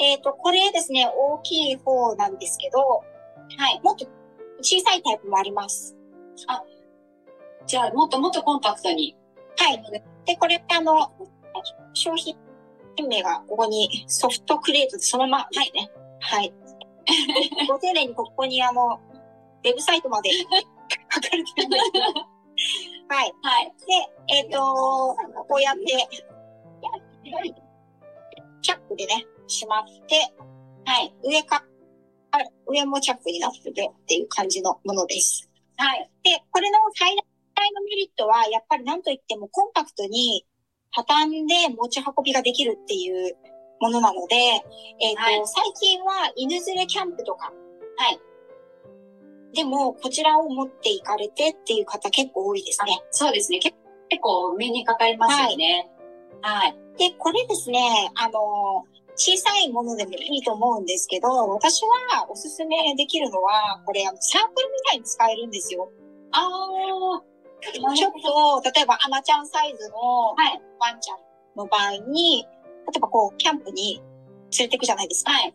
[0.00, 3.04] えっ、と、これですね、大きい方なんですけど、は
[3.70, 3.80] い。
[3.82, 4.06] もっと
[4.60, 5.94] 小さいタイプもあります。
[7.66, 9.14] じゃあ、もっともっとコンパクトに。
[9.58, 9.82] はい。
[10.24, 11.12] で、これ、あの、
[11.92, 12.34] 商品
[13.08, 15.90] 名がここにソフトクレートでそのまま、はいね。
[16.20, 16.52] はい。
[17.68, 18.98] ご丁寧にここにあの、
[19.64, 20.56] ウェブサイトまで書か
[21.20, 22.04] れてるんですけど。
[22.04, 23.32] はい。
[23.42, 23.72] はい。
[24.28, 24.58] で、えっ、と、
[25.48, 26.08] こうやって、
[28.62, 30.32] チャックでね、しまって、
[30.84, 31.14] はい。
[31.24, 31.64] 上か、
[32.32, 35.48] あ上もチャックになっててっていう感じのものです。
[35.76, 36.10] はい。
[36.22, 40.46] で、これの最大のメリットは、やっぱり何と言ってもコンパクトに
[40.94, 43.36] 畳んで持ち運びができるっていう
[43.80, 44.36] ものなので、
[45.00, 47.52] えっ、と、はい最近は犬連れキャンプとか、
[47.96, 48.20] はい。
[49.54, 53.02] でもこちらを持っていかれてっていう方結構多いですね。
[53.10, 53.58] そうですね。
[53.58, 53.76] 結
[54.10, 55.88] 結構目にかかりますよね。
[56.42, 56.76] はい。
[56.98, 58.84] で、これですね、あの、
[59.16, 65.90] 小さいものでもいいと思うんですけど、私はおすすめできるのは、これサークルみたいに使えるんですよ。
[66.32, 67.22] ああ。
[67.62, 68.12] ちょっ
[68.62, 69.96] と、例えばアマちゃんサイズの
[70.34, 70.60] はい。
[70.78, 71.18] ワンちゃん
[71.56, 72.46] の場合に、
[72.86, 74.00] 例えばこう、キャンプに
[74.58, 75.32] 連れてくじゃないですか。
[75.32, 75.54] はい。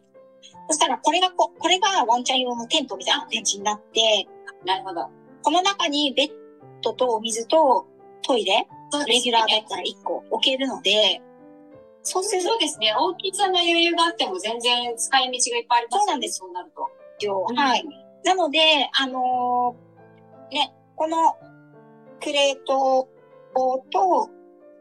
[0.70, 4.28] そしたら、これがこ、これがワンちゃん用のテントみたいな感じになって、
[4.66, 5.10] なるほど。
[5.42, 6.30] この中にベッ
[6.82, 7.88] ドとお水と
[8.22, 8.68] トイレ、
[9.08, 11.22] レギュラーだったら1個置けるので、
[12.06, 12.94] そうそうですね。
[12.98, 16.82] 大きさの余裕があっても全然使い道がいっぱいありますそうなんですそうなると。
[17.56, 17.84] はい。
[18.24, 18.60] なので、
[18.94, 21.36] あのーね、この
[22.22, 23.10] クレート
[23.92, 24.30] と、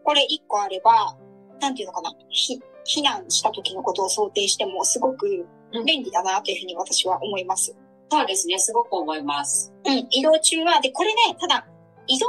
[0.05, 1.17] これ1個あれば、
[1.61, 5.47] なんていうのかな、ひ避難した時のことを想定してもすごく
[5.87, 7.75] 便利だなというふうに私は思います。
[8.11, 8.59] そうですね。
[8.59, 9.73] すごく思います。
[9.87, 11.67] うん、移動中は、で、これね、ただ、
[12.07, 12.27] 移動、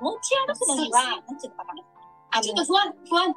[0.00, 1.82] 持ち歩くのには、なんていうのかな。
[2.32, 3.34] あのちょっと、不安、不安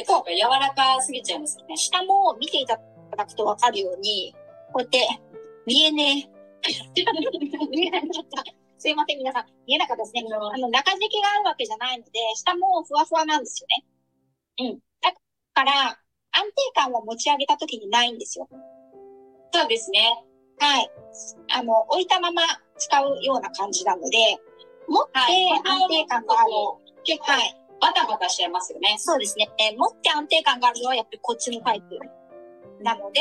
[0.00, 1.76] てとか柔らかすぎちゃいますよね。
[1.76, 2.80] 下も見ていた
[3.16, 4.34] だくとわかるように、
[4.72, 5.06] こうやって、
[5.66, 6.32] 見えねえ。
[7.70, 8.44] 見えなかった。
[8.78, 9.46] すいません、皆さん。
[9.66, 10.24] 見えなかったですね。
[10.32, 14.72] あの、中敷きがあるわけじゃないので、下もふわふわなんですよね。
[14.72, 14.78] うん。
[15.02, 15.12] だ
[15.54, 15.72] から、
[16.32, 18.48] 安定感は持ち上げた時にないんですよ。
[19.52, 20.24] そうですね。
[20.58, 20.90] はい。
[21.52, 22.42] あの、置いたまま
[22.76, 24.18] 使うような感じなので、
[24.88, 25.52] 持ってはい。
[25.52, 26.50] 安定感がある。
[27.04, 27.61] 結構はい。
[27.82, 28.94] バタバタしちゃいますよね。
[28.96, 29.50] そうですね。
[29.58, 31.98] えー持って安定感があるのはやっぱりこっちのタイプ
[32.84, 33.20] なので、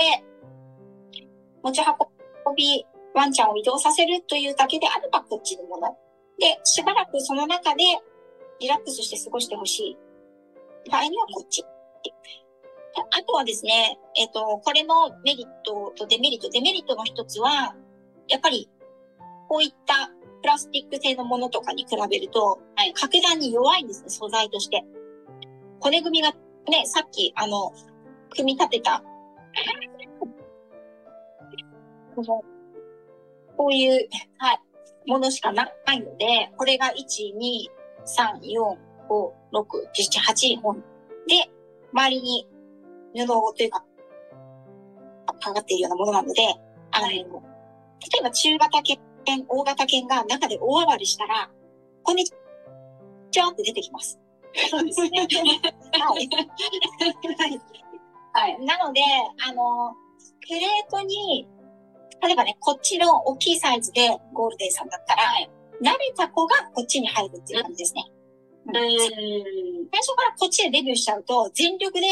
[1.63, 5.97] 持ち運び、ワンちゃんを移動させるというだけであればこっちのもの。
[6.39, 7.84] で、しばらくその中で
[8.60, 9.97] リラックスして過ごしてほし
[10.86, 11.65] い場合にはこっち。
[12.93, 16.50] あとはですね、えっ、と、これのメリットとデメリット。
[16.50, 17.74] デメリットの一つは、
[18.28, 18.69] やっぱり、
[19.47, 24.84] こういったプラスチック製のものとかに比べると、はい掛断に弱いんですね、素材として。
[25.80, 26.32] 骨組みが
[26.69, 27.71] ね、さっき、あの、
[28.30, 29.04] 組み立てた、
[33.58, 34.60] こういう、はい、
[35.08, 36.91] ものしかないので、これが1、
[37.36, 37.69] 2、
[38.06, 38.77] 3、4、
[39.10, 40.84] 5、6、7、8本
[41.27, 41.51] で、
[41.93, 42.47] 周りに
[43.13, 43.84] 布というか、
[45.41, 46.41] かかっているようなものなので、
[46.91, 47.19] あの、例
[48.19, 48.82] えば中型
[49.26, 51.50] 犬、大型犬が中で大暴れしたら、
[52.04, 52.34] こんにち
[53.40, 54.20] はって出てきます。
[54.70, 55.20] そうですね。
[55.20, 55.26] は
[56.20, 56.30] い。
[57.38, 57.62] はい
[58.34, 58.66] はい。
[58.66, 59.02] なので、
[59.46, 59.94] あの、
[60.42, 61.48] プレートに、
[62.22, 65.24] 例えばね、こっちの大きいサイズでゴールデンさんだったら、
[65.82, 68.06] 慣れた子がこっちに入るっていう感じですね。
[68.68, 68.74] うん。
[68.74, 72.08] 最初からこっちでデビューしちゃうと、全力で、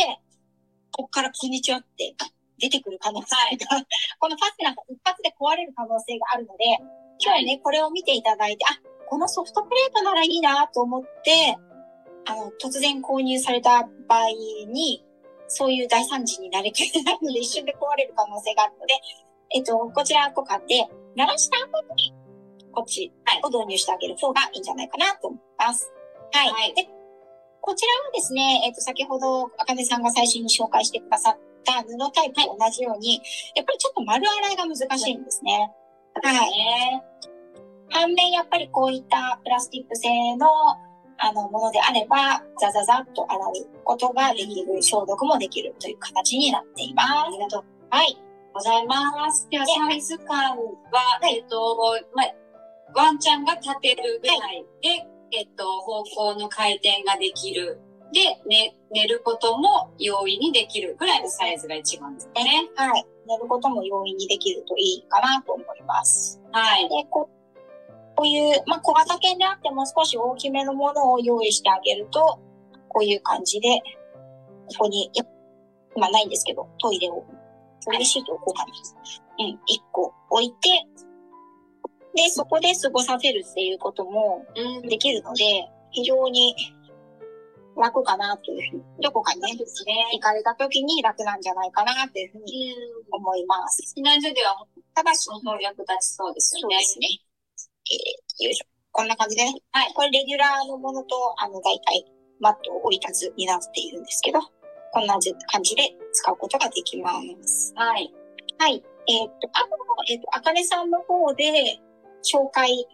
[0.91, 2.15] こっからこんにちはって
[2.58, 3.86] 出てくる可能性が、
[4.19, 6.65] このファスナーが一発で壊れる可能性があるので、
[7.19, 11.58] 今日ね、これを見ていただいて、あ、このソフトプレートならいいなと思って、
[12.25, 14.27] あの、突然購入された場合
[14.67, 15.03] に、
[15.47, 18.93] そういう大惨事になりきれないので、一瞬で壊れる可能性があるので、
[19.55, 22.13] えっと、こちらとかで、鳴らした後に、
[22.71, 23.12] こっち
[23.43, 25.91] を導入してあげる方がいいんじゃないかなと思います。
[26.32, 26.49] はい。
[26.49, 26.88] はいで
[27.62, 33.21] こちらはですね、えっと、先ほど、あかねさんが最初に紹介してくださった布タイプと同じように、
[33.53, 35.71] やっぱりちょっと丸洗いが難しいんですね。
[36.23, 36.51] はい。
[36.51, 37.03] ね。
[37.89, 40.47] 反面、やっぱりこういったプラスチック製の、
[41.17, 43.51] あの、ものであれば、ザザザッと洗う
[43.84, 47.12] ことができる、消毒もできるという形になっています。
[47.12, 48.17] ありがとうはい。
[48.53, 49.47] ございます。
[49.49, 51.77] では、サイズ感は、えっと、
[52.15, 52.34] まあ、
[52.95, 57.79] ワンちゃんが立てるぐらいで、えっと、方向の回転ができる。
[58.12, 62.69] で、ね、寝ることも容易にできるぐらいのサイズが一番ですね。
[62.75, 63.05] はい。
[63.29, 66.41] 寝ることも容易にできるといいかなと思います。
[66.51, 66.89] はい。
[66.89, 67.29] で、こ
[68.15, 72.39] こういう、まあ、小型犬であっても少し大きめのものを用意してあげると、
[72.89, 73.69] こういう感じで、
[74.67, 75.23] ここに、や
[75.95, 77.23] 今ないんですけど、トイレを、
[77.85, 78.73] トイレシートをこうかな。
[79.45, 80.85] うん、一個置いて、
[82.15, 84.89] で、そこで過ごさせるっていうこともうん。
[84.89, 86.55] できるので、非常に
[87.77, 89.51] 楽かなというふうに、どこかにね、
[90.13, 92.75] 行かれた時に楽なんじゃないかなというふうに
[93.12, 93.93] 思います。
[93.97, 96.75] 避難所では、ただし、その役立ちそうですよね。
[96.75, 97.08] そうですね。
[97.91, 98.65] えー、よいしょ。
[98.91, 99.53] こんな感じでね。
[99.71, 99.93] はい。
[99.93, 102.05] これレギュラーのものと、あの、大体、
[102.39, 104.39] マットを折り立つになっているんですけど、
[104.91, 107.12] こんな感じで使うことができま
[107.43, 107.73] す。
[107.75, 108.12] はい。
[108.58, 108.84] はい。
[109.08, 109.69] えっ、と、あと、
[110.10, 111.79] えっ、と、あかねさんの方で
[112.23, 112.86] 紹介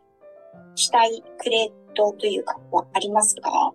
[0.76, 3.74] したいクレートというか、はありますか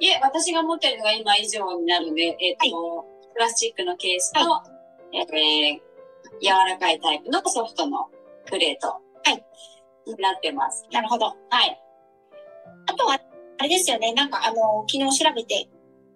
[0.00, 4.40] いえ、私が持ってるのが今以上になるので、えっ、と、プラスチックのケースと、
[5.12, 5.88] えー
[6.40, 8.06] 柔らかいタイプのソフトの
[8.48, 8.88] クレート。
[8.88, 9.00] は
[9.32, 9.44] い。
[10.06, 10.86] になってます。
[10.92, 11.26] なるほど。
[11.26, 11.32] は
[11.66, 11.80] い。
[12.86, 13.18] あとは、
[13.58, 14.12] あれですよね。
[14.14, 15.68] なんか、あの、昨日調べて、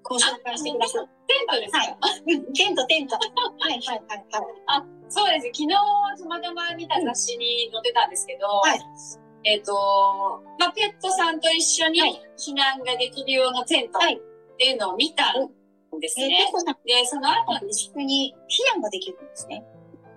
[0.02, 1.06] ご紹介してください。
[1.26, 2.34] テントですか、はい。
[2.34, 3.16] うんテント、テント。
[3.16, 3.22] は
[3.68, 4.02] い、はい、はい、
[4.66, 5.02] はい。
[5.08, 5.46] そうです。
[5.46, 8.80] 昨日、たまたま見た雑誌に載ってたんですけど、はい
[9.44, 9.72] えっ、と、
[10.58, 12.22] まあ、ペットさんと一緒にはい。
[12.38, 14.14] 避難ができるようなテントはい。
[14.14, 15.50] っていうのを見たん
[16.00, 16.46] ですえー、ね。
[16.46, 19.64] ペコさん、で、その後に、普通に避難ができるんですね。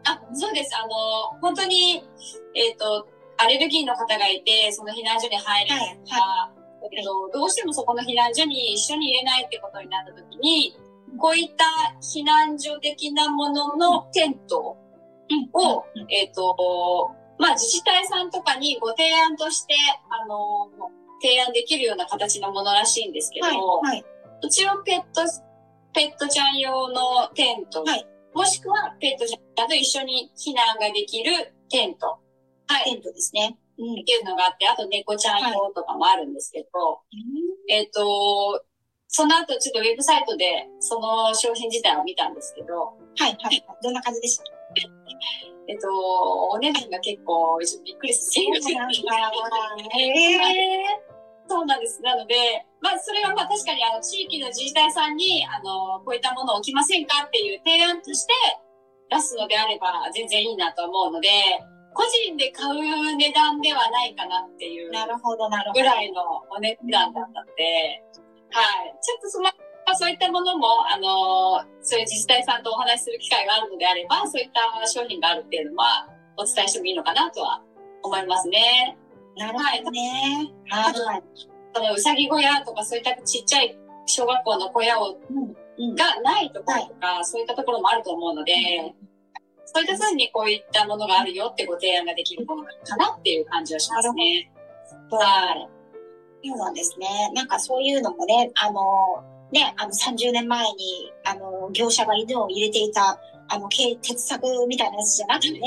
[0.05, 0.75] あ、そうです。
[0.75, 2.03] あの、本当に、
[2.53, 3.07] えっ、と、
[3.37, 6.51] アレルギーの方がいて、その避難所に入れないとか、
[6.91, 10.77] えっと、どうしてもそこの避難所に一緒に入れないってことになった時に、
[11.17, 11.65] こういった
[12.01, 14.77] 避難所的なもののテント
[15.53, 16.11] を、うん。
[16.11, 19.73] えっ、と、まあ自治体さんとかにご提案として、
[20.09, 20.69] あの、
[21.21, 24.05] 提案できるような形のものらしいんですけど、はい、はい。
[24.43, 25.21] 一応ペット、
[25.93, 32.19] ペットちゃん用のテント、はいもしくはペットちゃんと一緒に避難ができるテント、
[32.67, 33.57] はい、テントですね。
[33.79, 34.01] うん。
[34.01, 36.99] っていうのがあって、あと猫ちゃん用とかもあるんですけど、
[37.69, 38.61] えっ、と、
[39.07, 43.65] その後ちょっとウェブサイトでその商品自体を見たんですけど、はい、はい。
[43.81, 44.43] どんな感じでした？
[45.67, 45.87] えっ、と、
[46.49, 48.61] お値段が結構びっくりする。
[48.61, 48.95] そうなんだ
[49.97, 51.15] えー
[51.47, 52.01] そうなんです。
[52.01, 52.35] なので、
[52.81, 58.33] まあ、それはまあ確かにあの、地域の自治体さんに、あの、こういったものを置きませんかっていう提案として
[59.09, 61.29] 出すのであれば全然いいなと思うので、
[61.93, 65.81] 個人で買う値段ではないかなっていうなるほど、なるほど。
[65.81, 68.03] ぐらいのお値段だったんで、
[68.51, 68.95] はい。
[69.01, 69.51] ちょっとその、ま
[69.87, 76.07] あそういったものも、あの、そういう自治体さんとお話しする機会があるのであれば、そういった商品があるっていうのは、
[76.37, 77.61] お伝えしてもいいのかなとは
[78.03, 78.97] 思いますね。
[79.37, 80.51] なるほどね。
[80.69, 81.23] はい。
[81.73, 88.53] そのうさぎ小屋とかそういったちっちゃい小学校の小屋をうんがないところとか、そういったところもあると思うので、
[89.65, 94.51] そういった際にこういったものがあるよってご提案ができるものかなっていう感じはしますね。
[95.11, 95.69] はい。
[96.47, 97.07] そうなんですね。
[97.33, 98.81] なんかそういうのもね、あの、
[99.51, 105.59] ね、あの30年前に、あの、業者が犬を入れていた、あの、軽鉄柵みたいなやつじゃなくてね、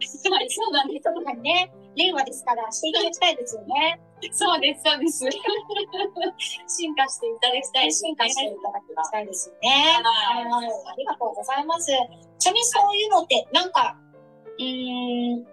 [0.30, 1.04] はい、そうなんです。
[1.14, 4.00] とかにね、令和ですからしていただきたいですよね。
[4.32, 5.24] そうです、そうです。
[6.68, 7.92] 進化していただきたい。
[7.92, 9.68] 進化していただきたいですよね。
[10.02, 10.66] はいはい。
[10.92, 11.90] ありがとうございます。
[12.38, 13.96] ちなみにそういうのって、なんか、
[14.58, 15.46] うーん、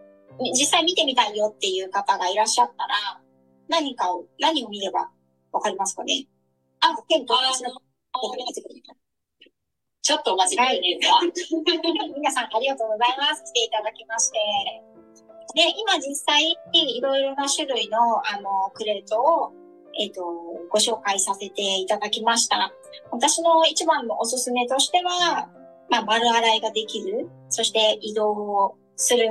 [0.54, 3.22] 実際見てみたいよっていう方がいらっしゃったら、
[3.68, 5.10] 何かを、何を見れば
[5.52, 6.28] わかりますかね？
[6.82, 7.70] あ、テントあですね。
[7.70, 7.80] の
[10.02, 12.08] ちょっとお待ちくださいか。
[12.16, 13.44] 皆さんありがとうございます。
[13.54, 14.40] 来ていただきまして。
[15.54, 19.54] で、今実際に、いろいろな種類の、あの、クレートを、
[20.00, 20.24] えっ、と、
[20.70, 22.72] ご紹介させていただきました。
[23.12, 25.50] 私の一番のおすすめとしては、
[25.90, 29.26] まあ、丸洗いができる、そして移動をする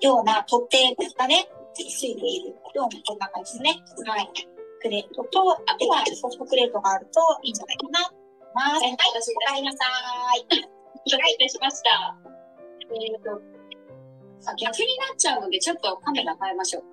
[0.00, 3.82] ような取っ手がね、ついているような、こんな感じですね。
[4.06, 4.53] はい。
[4.84, 8.84] クレートと、あとはソフトクレートがあるといいんじゃないかなと思います。
[8.84, 9.78] はい、おかえりなさ
[10.36, 10.44] い。
[11.08, 12.16] 了解いたしました。
[12.92, 13.40] えっ、と、
[14.60, 16.84] 逆になっちゃうので、ちょっとカメラ変えましょう。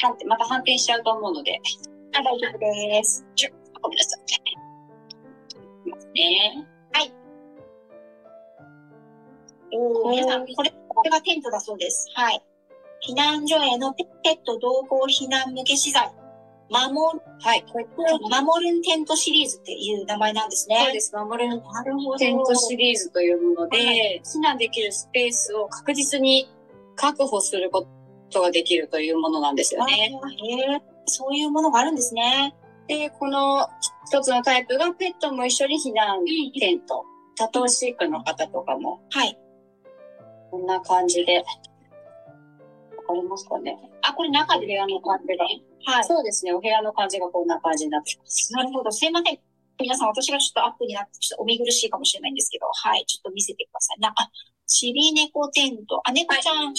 [0.00, 1.60] 反転また反転しちゃうと思うので。
[2.16, 3.26] あ、大丈夫です。
[3.36, 3.50] ちょ
[3.82, 4.20] ごめんなさい。
[4.24, 6.66] いきますね。
[9.72, 12.08] おー皆さん、これ、これがテントだそうです。
[12.14, 12.42] はい。
[13.06, 16.10] 避難所へのペット同行避難向け資材。
[16.70, 17.64] 守る、はい。
[17.72, 17.86] これ、
[18.40, 20.78] 守るんテントシリーズっていう名前なんですね。
[20.84, 21.16] そうです。
[21.16, 21.60] 守る。
[22.18, 23.82] テントシリーズというもので、は
[24.24, 26.48] 避難できるスペースを確実に
[26.94, 27.86] 確保するこ
[28.30, 30.16] とができるというものなんですよね。
[30.44, 32.54] へーそういうものがあるんですね。
[32.86, 33.66] で、この
[34.06, 36.24] 一つのタイプがペットも一緒に避難
[36.58, 37.04] テント。
[37.36, 39.36] 多頭飼育の方とかも、はい。
[40.50, 41.42] こんな感じで。
[43.10, 43.76] わかりますかね？
[44.02, 45.44] あ、これ中でお部屋の感じが。
[45.44, 46.04] はい。
[46.04, 46.52] そうですね。
[46.54, 48.52] お部屋の感じがこんな感じになってます。
[48.52, 48.90] なるほど。
[48.92, 49.38] すいません。
[49.80, 53.04] 皆さん、私がちょっとアップになって、ちょっとお見苦しいかもしれないんですけど、はい。
[53.06, 54.00] ちょっと見せてください。
[54.00, 54.30] な、あ、
[54.66, 56.00] ちび猫テント。
[56.04, 56.68] あ、猫ちゃん。
[56.68, 56.72] あ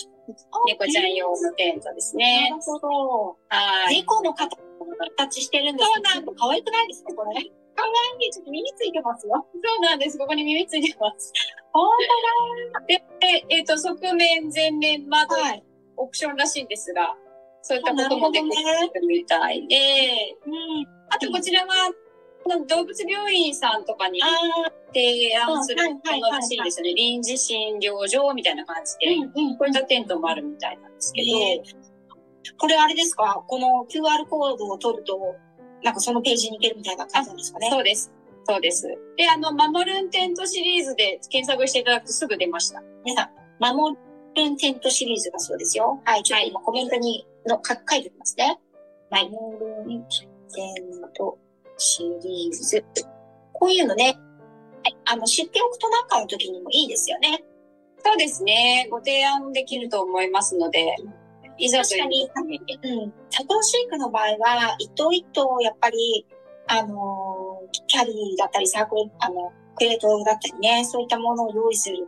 [0.67, 2.61] 猫ちゃん用のテントですなねる。
[2.61, 3.37] ほど。
[3.49, 3.95] はい。
[3.97, 4.55] 猫の形
[5.17, 7.41] 形してるんですそうなん可愛くないですかこれ？
[7.75, 8.31] 可愛い。
[8.31, 9.45] ちょっと耳ついてますよ。
[9.51, 10.17] そうなんです。
[10.17, 11.33] ここに耳ついてます。
[11.73, 11.89] ほん
[12.87, 15.63] で、でえっ、と、側面、前面、窓、とはい。
[16.01, 17.15] オプションらしいんですが、
[17.61, 18.49] そういったこともできる
[19.07, 20.87] みたいで、うん。
[21.09, 21.91] あとこちらは、
[22.67, 24.25] 動物病院さんとかにあ
[24.87, 26.95] 提案するものらしいんですよね。
[26.95, 29.57] 臨時診療所みたいな感じで、ー、うんうん。
[29.57, 31.61] こういったテントもあるみたいなんですけど、え
[32.57, 33.43] これあれですか？
[33.47, 35.35] この QR コードを取ると、
[35.83, 37.69] なんかそのページに行けるみたいな感じなんですかね？
[37.69, 38.11] そうです。
[38.45, 38.87] そうです。
[39.17, 42.81] で、あの、守るんテントシリーズで検索していただくとすぐ出ました。
[43.05, 43.29] 皆さ
[43.71, 44.01] ん、守る
[44.49, 46.01] んテントシリーズだそうですよ。
[46.05, 46.23] はい。
[46.23, 48.59] ちょっと今コメントにの書書いておきますね。
[49.09, 49.29] はい。
[49.29, 51.37] 守るんテント
[51.77, 52.83] シリーズ。
[53.53, 54.17] こういうのね、
[54.83, 57.43] はいあの、知っておくとなんかの時にもいいですよね。
[58.03, 58.87] そうですね。
[58.89, 60.95] ご提案できると思いますので、
[61.57, 62.59] いざという時に。
[62.83, 63.13] うん。
[63.29, 66.25] 多頭飼育の場合は、一頭一頭、やっぱり、
[66.67, 72.07] あのーキャリーだったり、サークル、あの、クレートだったりね、そういったものを用意する。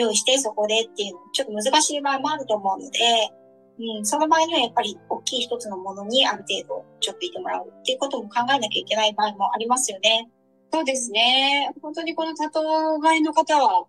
[0.00, 2.98] 用意して、そこでっていうの、ちょっと難しい場合もあると思うので、
[3.98, 10.28] うん、その場合にはやっぱり大きい一つのものにある程度ちょっといてもらうっていうことも考えなきゃいけない場合もありますよね。
[10.72, 11.72] そうですね。
[11.82, 13.86] 本当にこの多頭飼いの方は、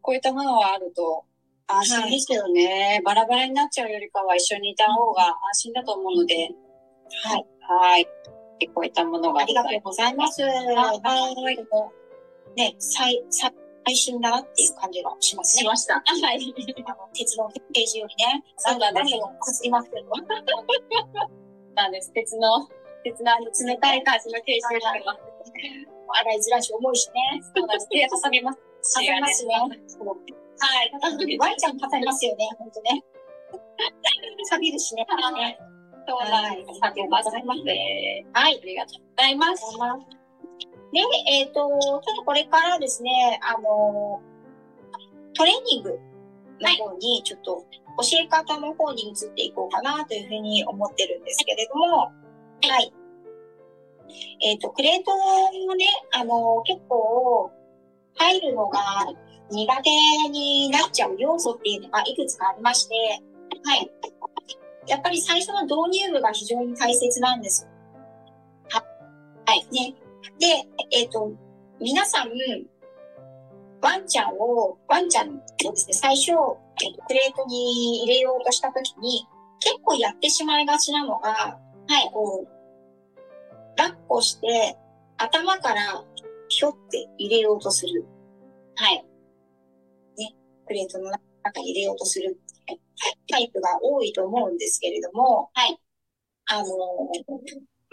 [0.00, 1.24] こういったものがあると
[1.66, 3.00] 安心ですよね。
[3.04, 6.50] バラバラになっちゃうよりかは一緒にいた方が安心だと思うので、
[7.24, 7.46] はい。
[7.60, 8.08] はい。
[8.58, 10.42] でこういったものがありがとうございます。
[10.42, 11.00] はい。
[12.56, 13.52] ね、最、最、
[13.86, 15.62] 最新だなっていう感じがしますね。
[15.62, 15.94] しました。
[15.94, 16.00] は
[16.34, 16.54] い。
[16.86, 18.44] あの鉄のページよりね。
[18.56, 20.10] そうなんです何をかすりますけど。
[21.74, 22.12] なんです。
[22.12, 22.68] 鉄の、
[23.04, 25.20] 鉄のあの冷たい感じの形式があります。
[26.14, 27.42] 洗いづらいし重いしね。
[27.56, 27.88] そうなんです。
[27.88, 28.58] 手挟みます。
[28.96, 29.54] 挟みますね。
[29.54, 29.66] は
[30.84, 31.38] い。
[31.38, 33.02] ワイちゃん挟みますよね、ほんとね。
[34.44, 35.06] 錆びるしね。
[35.08, 35.58] はい
[36.06, 36.80] そうなんです。
[36.82, 37.60] ありがとうございます。
[37.60, 38.26] はい。
[38.32, 40.21] ありがとうございます。
[40.92, 44.20] で、えっ、と、ちょっとこれからですね、あの、
[45.34, 45.98] トレーニング
[46.60, 47.64] の方に、ちょっと
[48.02, 52.12] 教え方の方に移っていこうかなというふうに思ってるんですけれども、は
[52.78, 52.92] い。
[54.42, 55.12] えっ、と、クレート
[55.66, 57.50] もね、あの、結構、
[58.16, 58.80] 入るのが
[59.50, 62.94] 苦手になっちゃう要素っていうのがいくつかありまして、
[63.64, 63.90] はい。
[64.86, 67.68] やっぱり最初の導入部が非常に大切なんです。
[68.68, 68.84] は
[69.46, 69.66] はい。
[69.72, 69.94] ね。
[70.38, 70.46] で、
[70.90, 71.32] えっ、と、
[71.80, 72.30] 皆さん、
[73.80, 76.32] ワンちゃんを、ワンちゃんをですね、最初、
[77.08, 79.26] プレートに入れようとしたときに、
[79.60, 81.58] 結構やってしまいがちなのが、は
[81.88, 84.76] い、こう、抱っこして、
[85.18, 86.04] 頭から
[86.48, 88.04] ひょって入れようとする。
[88.76, 89.04] はい。
[90.16, 90.34] ね、
[90.66, 92.38] プレートの中に入れようとする
[93.28, 95.78] タイプが多いと思うんですけれども、はい。
[96.46, 96.68] あの、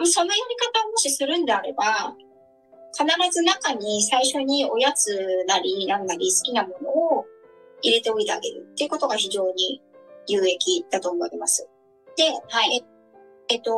[0.05, 2.15] そのやり方をもしするんであれば、
[2.93, 5.15] 必ず中に最初におやつ
[5.47, 7.25] なりなんなり好きなものを
[7.81, 9.81] 入れておいてあげるっていうことが非常に
[10.27, 11.67] 有益だと思います。
[12.17, 12.83] で、はい。
[13.51, 13.71] えっと、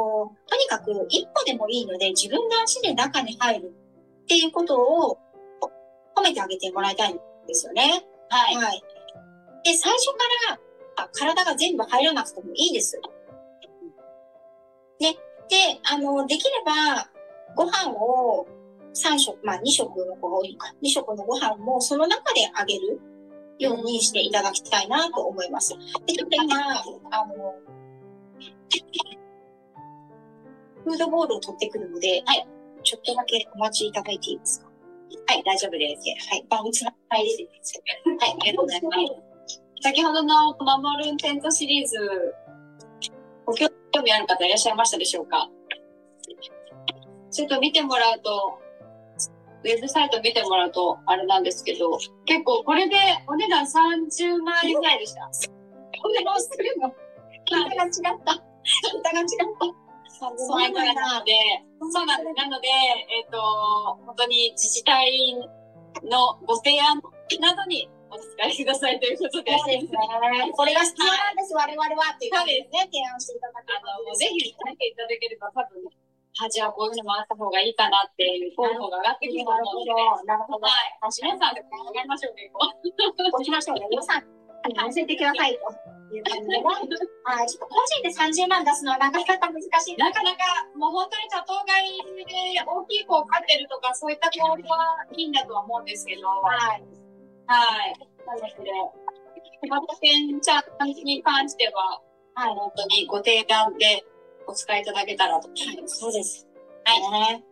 [0.47, 3.73] とにかく一歩でもいいので自分の足で中に入る
[4.23, 5.17] っていうことを
[6.15, 7.17] 褒めてあげてもらいたいん
[7.47, 8.03] ですよね。
[8.29, 8.55] はい。
[8.55, 8.81] はい。
[9.63, 10.17] で、最初か
[10.49, 10.59] ら
[10.97, 12.99] あ体が全部入らなくてもいいです。
[15.51, 17.09] で、あの、できれば
[17.55, 18.47] ご飯を
[18.93, 23.01] 3食、まあ2食の子が多いか、2食のご飯もその中であげる
[23.59, 25.75] ようにしていただきたいなと思います。
[26.07, 26.55] で、ちょっと今、
[27.11, 27.55] あの、
[30.85, 32.47] フードボールを取ってくるので、はい。
[32.83, 34.65] ちょっとだけお待ちいただいていいですか？
[35.27, 36.29] はい、大丈夫です。
[36.31, 37.79] はい、バウンスが入れてるんです。
[38.05, 38.89] はい、ありがとうございま
[39.47, 39.61] す。
[39.83, 42.33] 先ほどの守るテントシリーズ、
[43.45, 43.53] ご
[43.91, 45.49] 興味ある方いらっしゃいましたでしょうか？
[47.31, 48.59] ちょっと見てもらうと、
[49.63, 52.95] ウェブサイト見てもらうと、あれなんですけど、結構これで
[53.27, 55.29] お値段30万円ぐらいでした。
[56.01, 56.93] こんなのするの？
[57.45, 57.91] 桁が違っ
[58.25, 58.43] た。
[58.91, 59.27] 桁が違っ
[59.59, 59.81] た。
[60.19, 61.33] そうなんなので、
[61.91, 62.35] そうなんです。
[62.35, 62.67] なので、
[63.09, 63.41] えっ、と、
[64.05, 65.33] 本当に自治体
[66.03, 67.01] のご提案
[67.39, 69.97] などにお使いくださいということで、そうですね。
[70.51, 75.87] これが必要なんです、我々はっていうそうですね、提案していただけあの、ぜひ見ていただければ多分、
[76.39, 80.67] あ、じゃあこういうのもあった方がいいかなっていう候補が上がってくるとなるほ思うので、ど、なるほど。
[80.67, 80.99] はい。
[81.23, 82.67] 皆さんで考えましょう、結構。
[82.67, 83.87] 押しましょうね。
[83.91, 84.23] 予算、
[84.67, 86.63] 乗せてくださいという感じでね。
[87.23, 89.97] はい、ちょっと個人で30万出すのはなかなか難しい。
[89.97, 90.43] なかなか、
[90.75, 97.00] もう本当に多頭飼いで大きい子を飼ってるとか、そういった子はいいんだとは思うんですけど、はい。
[97.47, 97.93] はい。
[98.25, 98.47] なので、
[99.61, 102.01] 小型犬ちゃんに関しては、
[102.33, 102.55] はい。
[102.55, 104.03] 本当にご提案で
[104.47, 104.81] お使い。
[104.81, 104.85] い。
[104.85, 105.81] ただけたらと思い。
[105.81, 105.97] ます。
[105.97, 106.47] そうです。
[106.85, 107.43] はい。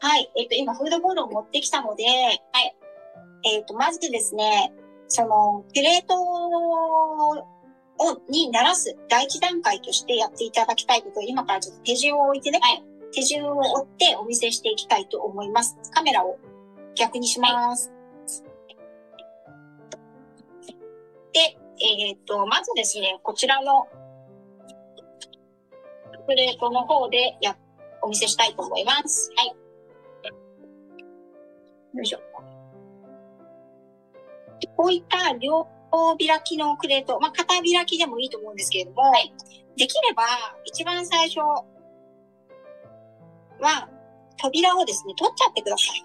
[0.00, 0.30] はい。
[0.36, 2.76] えっと、今、フードボールを持ってきたので、はい。
[3.44, 4.72] えっと、まずですね、
[5.08, 7.44] その、プレートを、
[8.28, 10.52] に鳴らす第一段階としてやってい。
[10.52, 11.02] ただきたい。
[11.02, 12.40] ことを今からちょっと手順を置い。
[12.40, 12.60] てね、
[13.12, 14.76] 手順を追ってお見せしてい。
[14.76, 15.06] きたい。
[15.08, 15.50] と思い。
[15.50, 15.76] ます。
[15.92, 16.38] カメラを
[16.94, 17.97] 逆にします。
[21.32, 23.86] で、えっ、と、まずですね、こちらの
[26.26, 27.56] プレートの方でや、
[28.02, 29.30] お見せしたいと思います。
[29.36, 29.56] はい。
[31.96, 32.20] よいしょ。
[34.76, 35.66] こういった両
[36.18, 39.12] 開きのクレート、まあ、片開きでもいいと思うんですけれども、
[39.76, 40.24] できれば、
[40.64, 41.64] 一番最初は、
[44.40, 46.02] 扉をですね、取っちゃってください。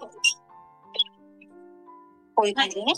[2.34, 2.92] こういう感じでね。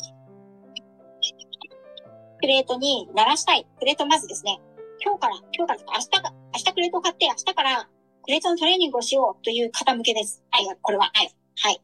[2.40, 3.66] プレートに鳴らしたい。
[3.78, 4.60] プレートまずですね、
[5.02, 7.88] 今日から、今日からとか明日か、明日クレートを買って、明日から
[8.22, 10.42] クレートのトレーニングをしようという方向けです。
[10.50, 11.10] はい、これは。
[11.14, 11.30] はい。
[11.58, 11.80] はい。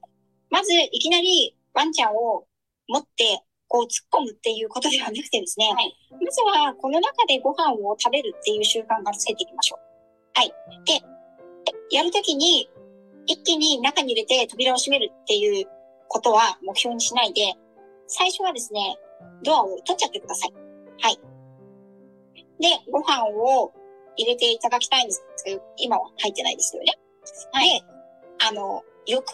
[0.51, 2.45] まず、いきなりワンちゃんを
[2.89, 9.81] 持って、こう突っ込むっていうことではなくてですね、はい、まずはこの中でご飯を食べるっていう習慣からつけていきましょう。
[10.35, 10.53] はい。
[10.85, 11.01] で、
[11.91, 12.69] やるときに、
[13.27, 15.67] 一気に中に入れて扉を閉めるっていう
[16.09, 17.55] ことは目標にしないで、
[18.09, 18.99] 最初はですね、
[19.43, 20.53] ドアを取っちゃってください。
[21.01, 21.21] はい。
[22.61, 23.73] で、ご飯を
[24.17, 26.93] 入れていただきたいんですけど、今は入ってないですよね。
[27.53, 27.81] はい。
[27.81, 27.87] で、
[28.49, 29.25] あの、欲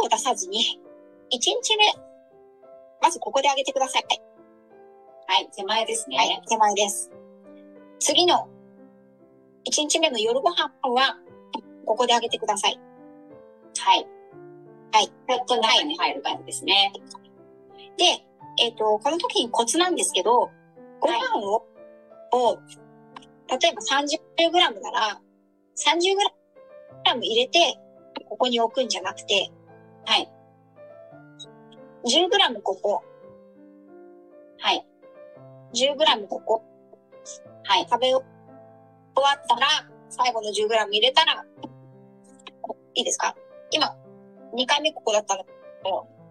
[0.00, 0.80] を出さずに、
[1.32, 1.84] 1日目、
[3.00, 4.04] まずここであげてください。
[5.28, 6.16] はい、手前ですね。
[6.16, 7.10] はい、手前です。
[7.98, 8.48] 次の、
[9.68, 11.16] 1日目の夜ご飯は、
[11.84, 12.80] ここであげてください。
[13.78, 14.06] はい。
[14.92, 15.06] はい。
[15.06, 16.92] ちょっと中に入る感じですね。
[17.96, 18.25] で、
[18.58, 20.50] えっ、ー、と、この時にコツなんですけど、
[21.00, 22.58] ご飯を、はい、を、
[23.48, 25.20] 例えば 30g なら、
[25.76, 27.78] 30g 入れて、
[28.28, 29.50] ここに置くんじゃなくて、
[30.04, 30.32] はい。
[32.04, 33.04] 10g ここ。
[34.58, 34.86] はい。
[35.74, 36.64] 10g ここ。
[37.64, 37.86] はい。
[37.90, 38.22] 食べ終
[39.16, 39.66] わったら、
[40.08, 41.44] 最後の 10g 入れたら、
[42.94, 43.36] いいですか？
[43.70, 43.94] 今、
[44.54, 45.44] 2回目ここだったの。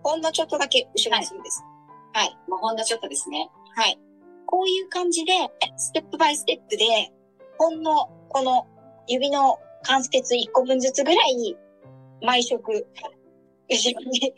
[0.03, 1.61] ほんのちょっとだけ後ろにするんです。
[1.61, 1.74] はい。
[2.15, 3.49] はい、もうほんのちょっとですね。
[3.75, 3.99] はい。
[4.45, 5.33] こういう感じで、
[5.75, 7.11] ステップバイステップで、
[7.57, 8.65] ほんの、この
[9.05, 11.57] 指の関節1個分ずつぐらい、
[12.21, 14.33] 毎食後ろに。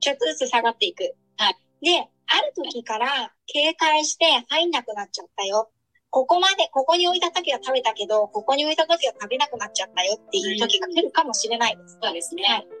[0.00, 1.14] ちょっとずつ下がっていく。
[1.36, 1.56] はい。
[1.84, 5.70] で、ある時から警戒して入んなくなっちゃったよ。
[6.08, 11.98] ここまで、ここに置いた時は食べたけど、ここに置いた時は食べなくなっちゃったよっていう時が来るかもしれないです。
[12.02, 12.44] そうですね。
[12.44, 12.79] はい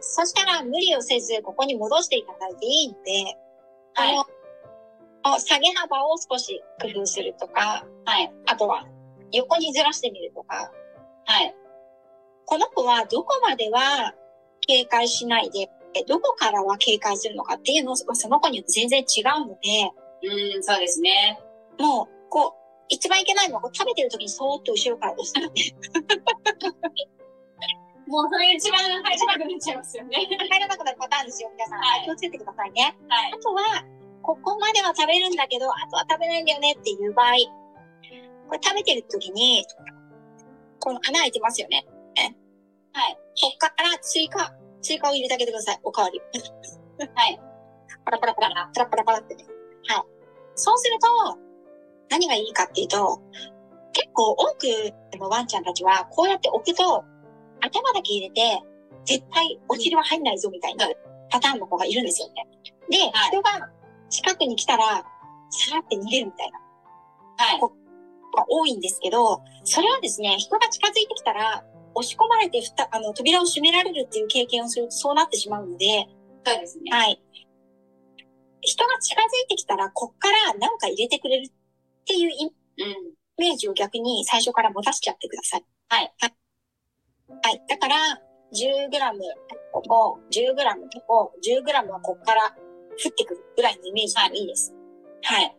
[0.00, 2.98] そしたら無理をせず、ここに戻していただいていいんで、
[3.94, 4.16] はい
[5.22, 8.32] この下げ幅を少し工夫するとか、はい。
[8.46, 8.86] あとは
[9.32, 10.72] 横にずらしてみるとか、
[11.26, 11.54] はい。
[12.46, 14.14] この子はどこまでは
[14.66, 15.68] 警戒しないで、
[16.06, 21.38] どこからは警戒するのかっていうのをその子によって全然違うので、うん、そうですね。
[21.78, 22.52] もう、こう、
[22.88, 25.62] 一番いけないのはこう食べてる時にそーっと後ろから押すのね。
[28.10, 30.26] もうそれ一番入らなくなっちゃいますよね。
[30.26, 31.78] 入らなくなるパターンですよ、皆さん。
[31.78, 32.98] はい気をつけてくださいね。
[33.08, 33.32] はい。
[33.32, 33.62] あとは、
[34.22, 37.34] ここまでは食べるんだけど、あとは食べないんだよねっていう場合、
[38.48, 39.64] これ食べてる時に、
[40.80, 41.86] この穴開いてますよね。
[42.92, 43.14] はい。
[43.40, 44.52] こっから追加、
[44.82, 45.80] 追加を入れてあげてください。
[45.84, 46.20] おかわり。
[47.14, 47.40] はい。
[48.04, 49.44] パラパラパラ、パラパラパラってね。
[49.86, 50.04] はい。
[50.56, 51.38] そうすると、
[52.08, 53.22] 何がいいかっていうと、
[53.92, 54.66] 結構多く
[55.18, 57.04] のワンちゃんたちは、こうやって置くと、
[57.60, 58.62] 頭だけ入れて、
[59.04, 60.86] 絶対お尻は入んないぞみたいな
[61.30, 62.46] パターンの子がいるんですよね。
[62.90, 63.68] で、はい人が
[64.08, 65.04] 近くに来たら、
[65.50, 66.60] さーって逃げるみたいな
[67.36, 67.60] はい。
[67.60, 76.06] 子が多いんですけど、それはですね、人が近づいてきたら、押し込まれてふた、あの、扉を閉められるっていう経験をするとそうなってしまうので、
[76.44, 76.90] そうですね。
[76.90, 77.20] はい。
[78.62, 81.52] 人が近づいてきたら、こっから何か入れてくれるっ
[82.04, 83.14] ていうイうん。
[83.38, 85.64] メージを逆に最初から持たせちゃってください。
[85.88, 86.14] はい。
[86.18, 86.34] はい。
[87.42, 87.62] はい。
[87.68, 87.96] だから、
[88.52, 89.20] 10グラム、
[89.72, 92.42] ここ、10グラム、ここ、10グラムはこっから
[93.02, 94.74] 降ってくるぐらいのイメージでいいです。
[95.22, 95.56] はい。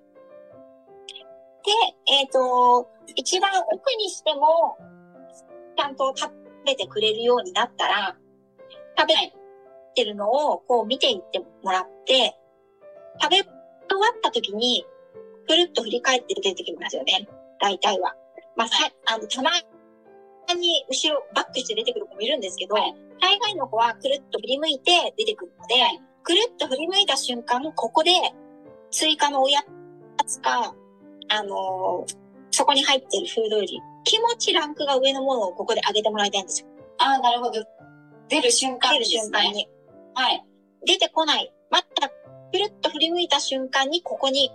[1.63, 1.71] で、
[2.13, 4.77] えっ、と、一番奥にしても、
[5.77, 6.31] ちゃんと食
[6.65, 8.17] べてくれるようになったら、
[8.97, 9.15] 食べ
[9.95, 12.35] てるのをこう見ていってもらって、
[13.21, 14.85] 食べ終わった時に、
[15.47, 17.27] くるっと振り返って出てきますよね。
[17.59, 18.15] 大体は。
[18.55, 19.51] まあ、さ、あの、たま
[20.47, 25.75] 後ろバックして出てくる子もいるんですけど、はい大概の子はくるっと振り向いて出てくるので、
[26.23, 28.11] くるっと振り向いた瞬間、ここで
[28.89, 29.61] 追加のおや
[30.25, 30.73] つか、
[31.29, 32.21] あのー
[32.51, 36.67] そこに入ってるフードより気持ちランクが上のものをここであげてもらいたいんですよ。
[36.97, 37.63] ああ、なるほど。
[38.27, 39.21] 出る瞬間出るですね。
[39.21, 39.69] 瞬間に。
[40.13, 40.45] はい。
[40.85, 41.53] 出てこない。
[41.69, 42.13] また、く
[42.53, 44.51] るっと振り向いた瞬間にここに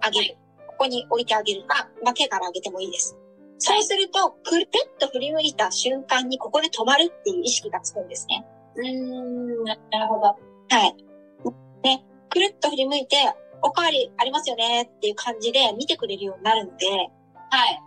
[0.00, 0.36] あげる。
[0.66, 3.16] ここに置いてあげるか、まあ、手からあげてもいいです。
[3.58, 8.46] そうすると、くるっと振り向いた瞬間にここで止まるっていう意識がつくんですね。
[8.76, 10.20] うーん、ななるほど。
[10.22, 10.36] は
[10.86, 10.96] い。
[11.82, 13.16] ね、くるっと振り向いて、
[13.62, 16.86] おかわりありますよねっていう感じで見てくれるようになるので、
[17.50, 17.82] はい。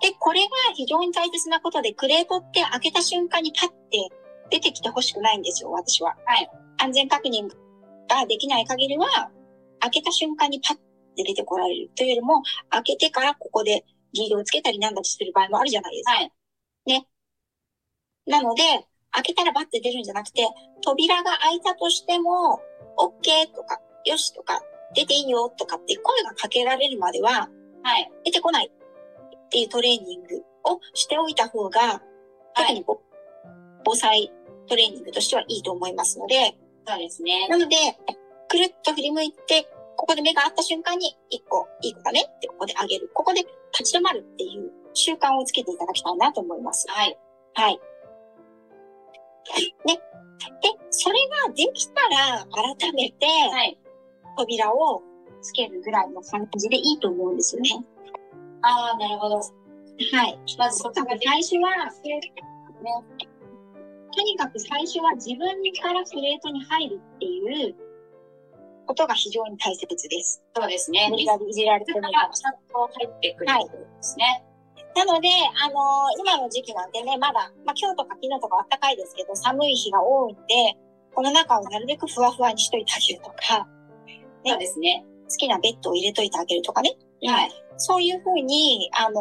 [0.00, 4.08] で、これが非常に大切なことで、クレートって開けた瞬間にパッて
[4.50, 6.16] 出てきてほしくないんですよ、私は。
[6.24, 6.50] はい。
[6.78, 7.48] 安全確認
[8.08, 9.30] ができない限りは、
[9.80, 16.12] 開けた瞬間にパッて出てこられるというよりも、開けてからここでリードをつけたりなんだりする場合もあるじゃないですか。
[16.12, 16.32] はい。
[18.26, 18.62] なので、
[19.12, 20.46] 開けたらバッて出るんじゃなくて、
[20.84, 22.60] 扉が開いたとしても、
[22.98, 24.60] OK とか、よしとか、
[24.94, 27.48] 出ていいよとかって声がかけられるまでは、
[27.82, 28.10] はい。
[28.24, 32.02] 出てこないっていうトレーニングをしておいた方が、
[32.54, 32.84] 特に
[33.84, 34.32] 防災
[34.68, 37.48] トレーニングとしてはいいと思いますので、そうですね。
[37.48, 37.76] なので、
[38.48, 43.10] くるっと振り向いて、ここで目が合った瞬間に、一個、いい子だねってここであげる。
[43.14, 43.44] ここで
[43.78, 46.86] 立ち止まるっていう習慣をつけていただきたいなと思います。
[46.88, 47.18] はい。
[47.54, 47.80] はい。
[49.86, 49.94] ね。
[49.94, 53.78] で、それができたら、改めて、はい。
[54.36, 55.02] 扉を
[55.42, 57.84] つけるぐらいの感じでいいと思うんですよね。
[58.62, 59.36] ああ、なるほど。
[59.36, 59.42] は
[60.24, 60.38] い。
[60.58, 61.04] まずそ最
[61.42, 61.90] 初は、
[64.12, 65.48] とにかく最初は自分
[65.82, 67.74] からプレートに入るっていう
[68.86, 70.42] ことが非常に大切です。
[70.54, 71.08] そうですね。
[71.10, 74.44] 無理リスやりいじられてクからちゃんと入ってくるってことですね。
[74.94, 75.06] れない。
[75.06, 75.28] なので、
[75.60, 80.42] あのー今の時期なんてね、まだ、まあ今日とか昨日とか暖かいですけど、寒い日が多いんで、
[81.14, 83.66] この中をなるべくふわふわにしといてあげるとか、
[84.06, 85.04] ねそうですね。
[85.28, 86.96] 好きなベッドを入れといてあげるとかね。
[87.24, 87.50] はい。
[87.78, 89.20] そういうふうに、あの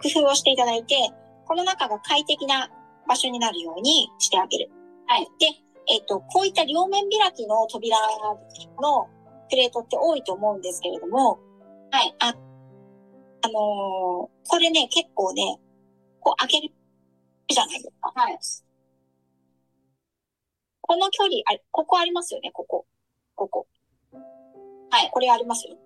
[0.00, 0.96] ー工夫をしていただいて、
[1.46, 2.70] この中が快適な
[3.06, 4.70] 場所になるようにしてあげる。
[5.06, 5.28] はい。
[5.38, 5.46] で、
[5.86, 7.96] えっ、と、こういった両面開きの扉
[8.80, 9.08] の
[9.50, 11.38] プレートって多いと思うんですけれども、
[11.90, 12.14] はい。
[12.20, 15.58] あ、あのーこれね、結構ね、
[16.20, 16.74] こう開ける
[17.48, 18.12] じゃないですか。
[18.14, 18.38] はい。
[20.80, 22.86] この距離、あここありますよね、ここ。
[23.34, 23.66] ここ。
[24.90, 25.10] はい。
[25.10, 25.76] これありますよ。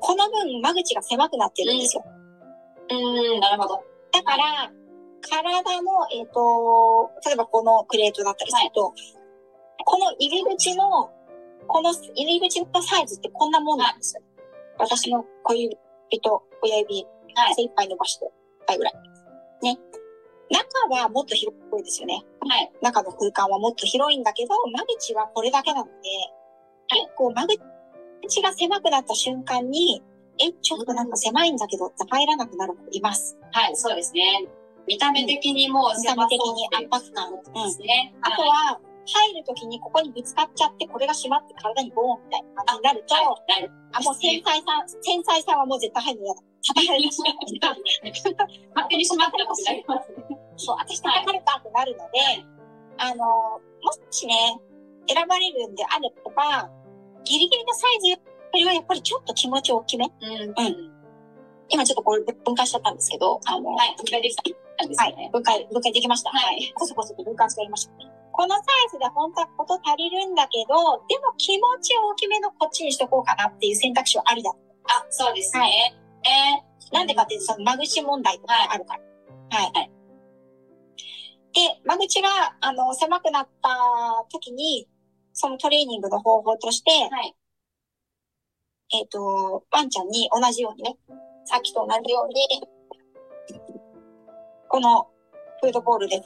[0.00, 2.04] この分、間口が狭くなってるんですよ。
[2.06, 3.84] うーん、なるほど。
[4.12, 4.72] だから、
[5.20, 8.92] 体の、えっ、と、例えばこのクレートだったりすると、
[9.84, 11.10] この入り口の、
[11.66, 14.22] この入り口のサイズってこんなもんなんですよ。
[14.78, 15.76] 私の小指
[16.22, 18.30] と親指、はい精一杯伸ばして、
[18.74, 18.94] いぐらい。
[19.62, 19.78] ね。
[20.50, 22.24] 中はもっと広いですよね。
[22.40, 22.72] はい。
[22.82, 25.92] 中の空間はもっと広いんだけど、間口はこれだけなので、
[26.88, 30.02] 結構間口が狭くなった瞬間に、
[30.38, 33.38] え、ちょっとなんか狭いんだけどって入らなくなる子います。
[33.52, 34.48] はい、そうですね。
[34.90, 37.30] 見た目的にもう見た目的に圧迫感。
[37.30, 37.70] うん。
[37.70, 38.12] ですね。
[38.22, 43.14] あとは、入るときにここにぶつかっちゃって、これが閉まって体にボーンみたいな感じになると。
[43.14, 46.42] あ、もう繊細さん、繊細さんはもう絶対入るの嫌だ。
[46.62, 47.22] 叩かれまし
[47.56, 48.46] た。
[48.74, 50.38] 勝手にしまったことになりますね。
[50.58, 52.44] そう、私叩かれたってなるので、
[52.98, 53.24] あの、
[53.82, 54.60] もしね、
[55.08, 56.68] 選ばれるんであれば、
[57.24, 58.16] ギリギリのサイズよ
[58.54, 60.04] りはやっぱりちょっと気持ち大きめ？
[60.04, 60.12] うん。
[61.68, 64.52] 今ちょっとこれ分解しちゃったんですけど、あの、はい、分解できたん
[64.88, 65.30] ですはい。
[65.32, 66.30] 分解、分解できました。
[66.30, 66.72] はい。
[66.74, 67.92] こそこそと分解してやりました。
[68.32, 70.74] このサイズで本当はこと足りるんだけど、
[71.08, 74.50] でも気持ち大きめのこっちにしとこうかなっていう選択肢はありだ。
[74.50, 75.60] あ、そうですね。
[75.60, 79.00] はえなんでかっていうと、その間口問題とかがあるから。
[79.58, 79.72] はい。
[79.74, 79.90] はい
[81.52, 82.28] で、間口が、
[82.60, 83.70] あの、狭くなった
[84.30, 84.88] 時に、
[85.32, 87.34] そのトレーニングの方法として、ーはい。
[88.92, 90.96] えっ、と、ワンちゃんに同じようにね、
[91.44, 92.42] さっきと同じように、
[94.70, 95.08] この
[95.60, 96.22] フードボールで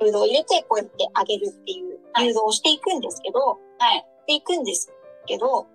[0.00, 3.56] フードを入れて、こうやってあげるっていうはい誘導をしていくんですけど、は
[3.96, 4.06] い。
[4.20, 4.90] していくんです
[5.26, 5.66] けど、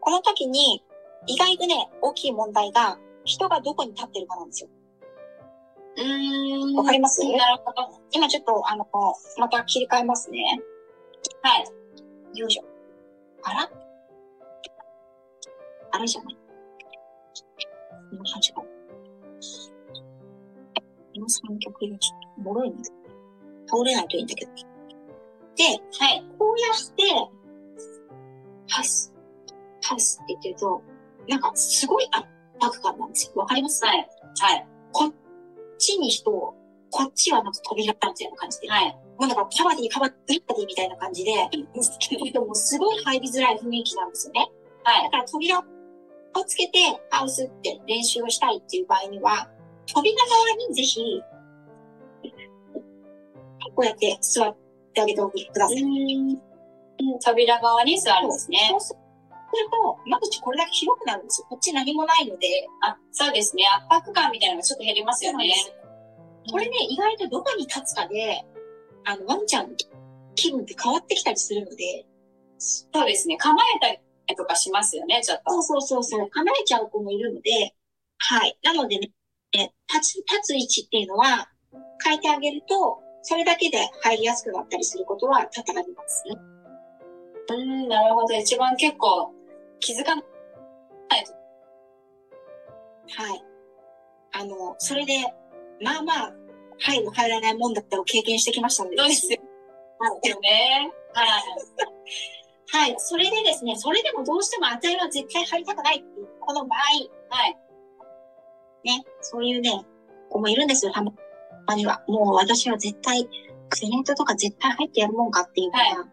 [0.00, 0.82] この時に、
[1.26, 4.70] 意外とね、大きい問題が、人がどこに立ってるかなんですよ。
[5.96, 6.76] うーん。
[6.76, 7.22] わかります？
[7.24, 8.00] なるほど。
[8.12, 8.86] 今ちょっと、あの、
[9.38, 10.60] また切り替えますね。
[11.42, 12.38] はい。
[12.38, 12.64] よいしょ。
[13.42, 13.70] あら？
[15.92, 16.36] あれじゃない？
[18.12, 18.73] 今8番。
[21.14, 22.92] 今3曲入れちょっと、もろいんです。
[23.66, 24.52] 倒れないといいんだけど。
[24.52, 25.64] で、
[25.98, 26.24] はい。
[26.38, 27.02] こうやって、
[28.68, 29.14] ハス、
[29.82, 30.82] ハスって言ってると、
[31.28, 32.26] なんかすごい圧
[32.60, 33.32] 迫感なんですよ。
[33.36, 33.84] わかります？
[33.84, 34.08] はい。
[34.40, 34.66] はい。
[34.92, 35.14] こっ
[35.78, 36.54] ちに人を、
[36.90, 38.68] こっちはなんか扉みたいな感じで。
[38.68, 38.92] はい。
[38.92, 41.32] もうなんかカバディカバディカバディみたいな感じで、
[42.32, 44.50] でもすごい入りづらい雰囲気なんですよね。
[44.82, 45.10] はいだ。
[45.10, 45.64] から扉を
[46.44, 46.78] つけて
[47.10, 49.48] ハウスって練習をしたいっていう場合には、
[49.86, 51.00] 扉側にぜひ、
[53.74, 54.56] こうやって座っ
[54.94, 55.82] てあげておくください。
[55.82, 56.38] うん。
[57.20, 58.68] 扉側に座るんですね。
[58.70, 59.00] そうする
[59.70, 61.46] と、間口これだけ広くなるんですよ。
[61.48, 63.64] こっち何もないので、あ、そうですね。
[63.66, 65.52] 圧迫感みたいなのがちょっと減りますよね。
[66.50, 68.44] これね、意外とどこに立つかで、
[69.04, 69.76] あの、ワンちゃんの
[70.34, 72.06] 気分って変わってきたりするので、
[72.58, 73.36] そうですね。
[73.36, 73.98] 構えたり
[74.36, 75.52] とかしますよね、ちょっと。
[75.52, 77.74] そうそうそうそう、構えちゃう子もいるので、
[78.18, 78.58] はい。
[78.62, 79.10] なのでね、
[79.54, 81.48] え立つ、立つ位置っていうのは、
[82.04, 86.36] 変えてあげると、それだけで入りやすくなったりすることは多々ありますね。
[87.50, 88.34] うん、なるほど。
[88.34, 89.32] 一番結構
[89.80, 90.24] 気づかない。
[93.16, 93.44] はい。
[94.32, 95.12] あの、それで、
[95.80, 96.32] まあまあ、
[96.78, 98.96] 入る入らないもんだったを経験してきましたので。
[98.96, 99.38] そうですよ
[99.98, 100.28] はい。
[100.28, 100.92] よね。
[101.12, 101.28] はい。
[102.66, 102.94] はい。
[102.98, 106.78] それでですね、それでもどうしても値は絶対入りたくないっていう、この場合、
[107.30, 107.56] はい。
[108.84, 109.84] ね、そういうね、
[110.30, 112.02] 子もいるんですよ、たまには。
[112.06, 113.28] もう私は絶対、
[113.70, 116.06] クレートとか絶対入ってやるもんかっていうのが、は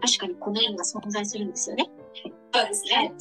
[0.00, 1.90] 確かにこのようが存在するんですよね。
[2.52, 3.12] そうですね。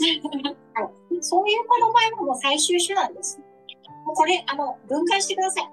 [1.22, 3.40] そういう子の場合はもう最終手段です。
[4.06, 5.64] もうこれ、あの、分解してください。
[5.64, 5.70] は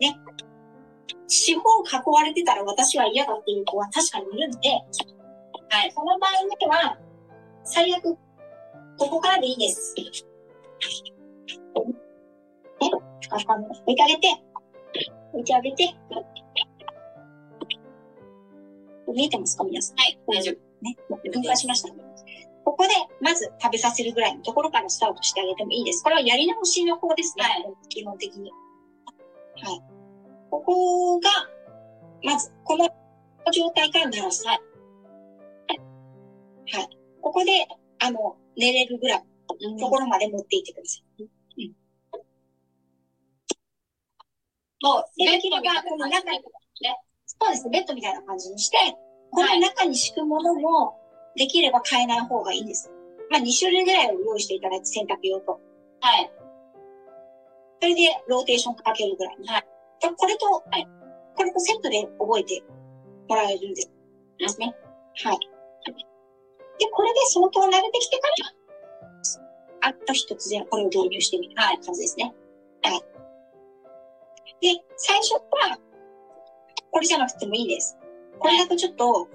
[0.00, 0.04] い。
[0.04, 0.16] ね。
[1.28, 4.70] 四方囲われてたら私は嫌だっていう子は確かにいるので、
[5.70, 5.92] はい。
[5.92, 6.30] その場合
[6.60, 6.98] には、
[7.64, 8.16] 最悪、
[8.98, 9.94] ここからでいいです。
[10.78, 11.18] ね。
[13.46, 14.28] あの、置いてあげて、
[15.32, 15.96] 置いてあげて、
[19.12, 19.96] 見えてますか皆さん。
[19.96, 20.84] はい、大丈夫。
[20.84, 20.96] ね、
[21.32, 21.88] 分解しました。
[22.64, 26.02] ここで、まず食べさせるぐらいのところからスタートしてあげてもいいです。
[26.02, 27.44] これはやり直しの方ですね。
[27.44, 28.50] はい基本的に。
[29.62, 29.82] はい。
[30.50, 31.30] ここが、
[32.22, 32.88] まず、この
[33.52, 34.46] 状態から鳴らす。
[34.46, 34.60] はい。
[36.72, 36.88] はい。
[37.20, 37.66] ここで、
[38.00, 41.28] あの、寝れるぐらいところまで持っていってください。
[44.80, 46.40] もう、で、ベッできれば、この中に、
[47.26, 48.76] そうですね、ベッドみたいな感じにして、
[49.32, 50.96] この中に敷くものも、
[51.36, 52.90] できれば変えない方がいいです。
[53.30, 55.60] まあ、2種類ぐらいを用意していただいて、洗濯用と。
[56.00, 56.30] はい。
[57.80, 59.36] それで、ローテーションかけるぐらい。
[59.46, 59.64] はい。
[60.16, 60.86] これと、はい。
[61.36, 62.62] これとセットで覚えて
[63.28, 63.90] もらえるんです。
[64.38, 64.74] ですね。
[65.24, 65.38] はい。
[66.78, 68.57] で、これで相当慣れてきてから、
[69.80, 71.54] あと一つでこれを導入してみる。
[71.56, 71.78] はい。
[71.80, 72.34] 感じですね。
[72.82, 73.00] はい。
[74.60, 75.78] で、最初は、
[76.90, 77.98] これじゃなくてもいいです。
[78.38, 79.28] これだとちょっと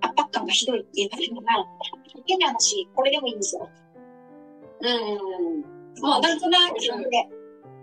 [0.00, 1.52] 圧迫感がひどいっていうのが、
[2.26, 3.68] 変な話、これでもいいんですよ。
[4.80, 5.62] うん。
[6.02, 6.88] もうなんとなく、で、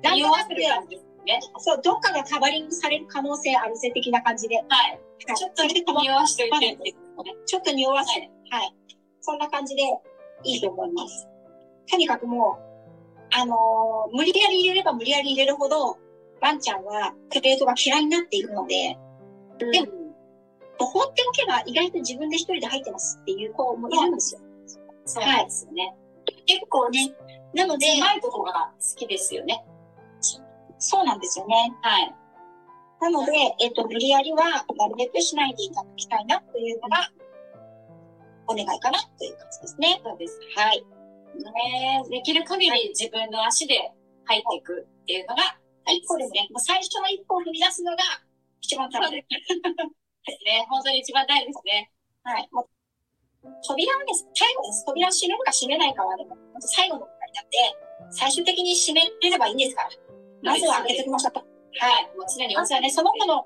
[0.04, 0.64] なんとなくで
[0.98, 1.40] すね。
[1.58, 4.58] そう、どっかがカバリングされる可能性あるぜ的な感じで。
[4.58, 4.66] はい。
[4.68, 5.00] はい
[5.36, 6.94] ちょっと匂わしてっていうね。
[7.46, 8.30] ちょっと匂わせる。
[8.52, 8.76] はい。
[9.22, 9.82] そんな感じで
[10.44, 11.28] いいと思います。
[11.90, 12.66] とにかくもう、
[13.32, 15.98] あのー無理やり入れれば無理やり入れるほど、
[16.42, 18.98] ワンちゃんはクレートが嫌いになっていくので、
[19.72, 20.06] でも
[20.78, 24.42] 放っておけば意外と自分で一人で入ってますっていう子もいるんですよ。
[25.06, 25.96] そうなんですよね。
[26.46, 27.14] 結構ね。
[27.54, 29.64] なので、狭いとこが好きですよね。
[30.78, 31.74] そうなんですよね。
[31.82, 32.16] はい。
[33.02, 33.32] なので、
[33.62, 34.44] えっと、無理やりは
[34.78, 37.10] なるべくしないでいただきたいなというのが、
[38.48, 40.02] お願いかなという感じですね。
[40.04, 40.40] そうです。
[40.56, 40.86] はい。
[41.40, 43.76] ねできる限り自分の足で
[44.26, 46.48] 入っていくっていうのが大一歩ですね。
[46.52, 48.04] もう最初の一歩を踏み出すのが
[48.62, 49.22] 一番大切。
[49.22, 50.66] ですね。
[50.70, 51.92] 本当に一番大事ですね。
[52.24, 52.50] はい。
[52.52, 52.70] もう
[53.62, 54.26] 扉はです。
[54.34, 54.86] 最後です。
[54.86, 57.58] 扉を閉めるか閉めないかはでも、本当最後の問題になって、
[58.10, 59.90] 最終的に閉めれればいいんですから。
[60.42, 61.40] まずは開けておきましょうと。
[61.40, 61.46] は
[62.02, 62.18] い。
[62.18, 63.46] もう常にまずはね、その子の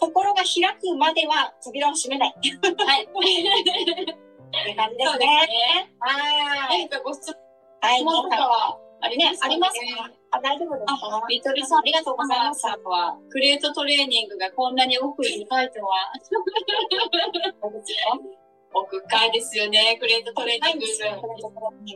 [0.00, 2.34] 心が開くまでは扉を閉めない。
[2.36, 2.56] ってい
[4.52, 4.76] うはい。
[4.76, 5.26] 感じですね。
[5.26, 5.94] ね。
[6.00, 6.88] はーい。
[6.88, 7.30] 何かご質
[7.80, 8.04] はい。
[8.04, 12.60] 問とかはありねま、すかありますかあ、大丈夫ですかあ、リトルさん、ありがとうございます。
[12.62, 16.12] さんは、クレートトレーニングがこんなに奥に深いとは。
[18.74, 20.86] 奥深いですよね、クレートトレーニング。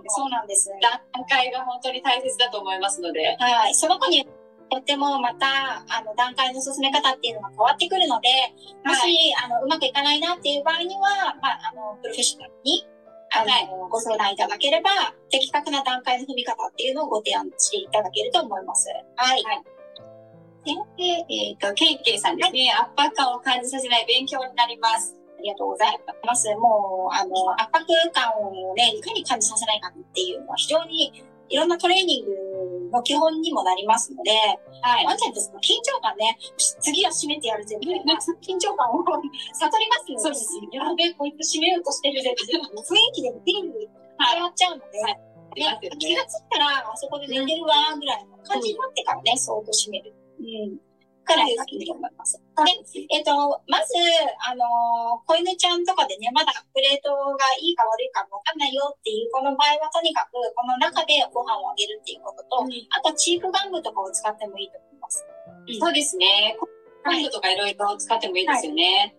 [0.08, 0.70] そうなんです。
[0.80, 3.36] 段階が本当に大切だと思いますので。
[3.38, 3.74] はい。
[3.74, 4.26] その子に
[4.72, 8.28] よってもまた、あの、段階の進め方っていうのが変わってくるので、
[8.84, 12.86] もし、はあの、うまくいかないなっていう場合には、まあ、あの、プロフェッショナルに、
[13.34, 14.90] あの、はいご相談いただければ、
[15.30, 18.88] 的確な段階の踏み方っていうのをご提案していただけると思います。
[19.16, 19.44] はい。
[20.64, 20.72] で、
[21.28, 22.72] えっ、と、ケイケイさんですね。
[22.72, 25.16] 圧迫感を感じさせない勉強になります。
[25.38, 26.54] ありがとうございます。
[26.54, 32.32] もう、あの、圧迫感をね、いかに感じさせないかっていうのは非常にいろんなトレーニング
[32.92, 34.30] の基本にもなりますので、
[34.82, 35.06] はい。
[35.06, 36.36] ワンちゃんってその緊張感ね、
[36.80, 38.14] 次は閉めてやるぜみたいな、
[38.44, 40.22] 緊張感を悟りますよね。
[40.22, 43.88] そうですやべえ、こいつ閉めようとしてるぜっていう雰囲気でビリビリ
[44.20, 45.60] 変わっちゃうので、はいで
[45.98, 50.14] 気がついたら、あそこで寝てるわーぐらいの感じになってからね、そーっと閉める。
[50.40, 50.91] うん。
[51.32, 52.36] くら思います。
[52.36, 53.32] で、えっ、と、
[53.66, 53.94] まず、
[54.44, 65.24] あのー子犬ちゃんとかでね、まだプレートがいいか悪いかわかんないよっていう子の場合は、とにかく、この中でご飯をあげるっていうことと、あと、チーク玩具とかを使ってもいいと思います。
[65.80, 66.56] そうですね。
[67.02, 69.14] カンドとかいろいろ使ってもいいですよね。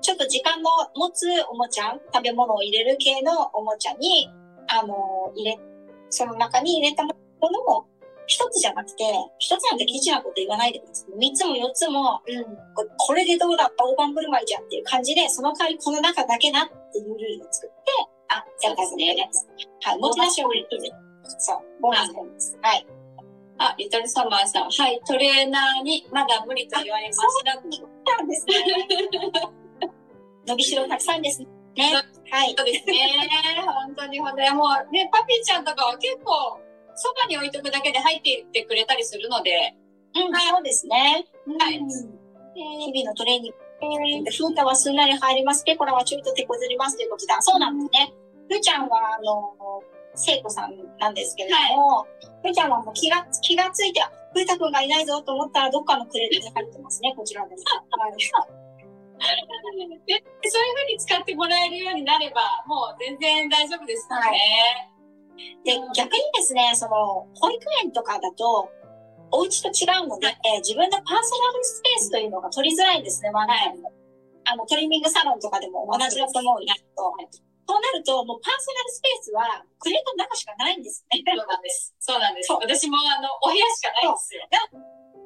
[0.00, 4.28] ちょっと時間の持つおもちゃ、食べ物を入れる系のおもちゃに、
[4.68, 5.58] あのー入れ、
[6.10, 7.86] その中に入れたものも、
[8.26, 9.04] 一つじゃなくて、
[9.38, 11.18] 一つなんてケチなこと言わないでください。
[11.18, 12.44] 三つも四つも、うん。
[12.74, 17.74] ここれでどうだった大盤振る舞いじゃんっていう感じで、その代わりこの中だけなっていうルールを作って、
[18.28, 19.30] あ、やそうですねね。。
[19.82, 20.90] はい、持ち出しを入れてね。
[21.38, 22.58] そう、ボーナスです。
[22.62, 22.86] はい。
[23.58, 24.70] あ、リトルサマーさん。
[24.70, 25.00] はい。
[25.06, 27.54] トレーナーにまだ無理と言われました。
[27.54, 27.70] なん
[28.28, 28.54] ですね。
[30.46, 31.48] 伸びしろたくさんですね。
[32.30, 32.54] はい。
[32.56, 32.96] そうですね。
[33.66, 34.50] 本当に本当に。
[34.50, 36.60] もうね、パピーちゃんとかは結構、
[36.94, 39.74] そばに置いとくだけで入っていってくれたりするので、
[40.14, 41.26] うん、そうですね。
[41.58, 42.24] はいうん
[42.54, 44.30] 日々のトレーニング。
[44.30, 45.64] 風太はすんなり入ります。
[45.64, 47.42] ペコラはちょいと手こずりますということだ。
[47.42, 48.14] そうなんですね。
[48.48, 49.82] ふーちゃんは、あの、
[50.14, 52.06] 聖子さんなんですけれども、
[52.42, 57.12] ふーちゃんはもう気が、気がついて、あふーたくんがいないぞと思ったらどっかのクレートに入ってますね。
[57.16, 57.64] こちらです。
[60.06, 64.93] でそういう風に使ってもらえるようになれば、もう全然大丈夫ですからね。
[65.64, 68.68] で、逆にですね、その、保育園とかだと、
[69.30, 73.92] お家と違うので、えー自分のパーソナルスペースというのが取りづらいんですね、ワンちゃんも。
[74.44, 77.10] あの、トリミングサロンとかでも同じだと思うんですけど、
[77.66, 81.24] そうなると、もうパーソナルスペースは、クレートの中しかないんですね。
[81.24, 81.94] そうなんです。
[81.98, 82.52] そうなんです。
[82.52, 84.44] 私もあの、お部屋しかないんですよ。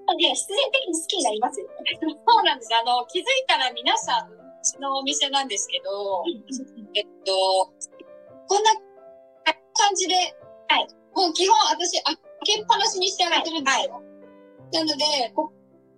[0.07, 1.99] なので、必然的に好きになりますよね。
[2.01, 2.71] そうなんです。
[2.73, 6.25] あの、気づいたら皆さん、うちのお店なんですけど、
[6.95, 7.35] えっと、
[8.47, 8.73] こんな
[9.79, 10.15] 感じで、
[10.69, 10.89] はい。
[11.15, 14.03] もう基本私、開けっぱなしにしてあげてるんですよ。
[14.73, 15.05] なので、
[15.35, 15.49] こ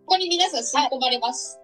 [0.06, 1.58] ここに皆さん吸い込まれます。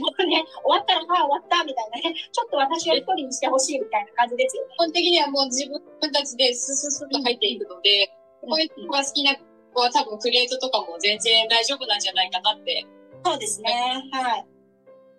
[0.00, 2.14] 僕ね、終わったら、はい、終わった、みたいなね。
[2.14, 4.74] ちょっと私を一人にしてほしいみたいな感じですよね。
[4.74, 5.80] 基本的にはもう自分
[6.12, 8.10] たちでスススッと入っていくので、
[8.42, 12.86] こういう子が好きな子は多分クレートとかも全然大丈夫なんじゃないかなって。
[13.24, 14.02] そうですね。
[14.12, 14.46] はい。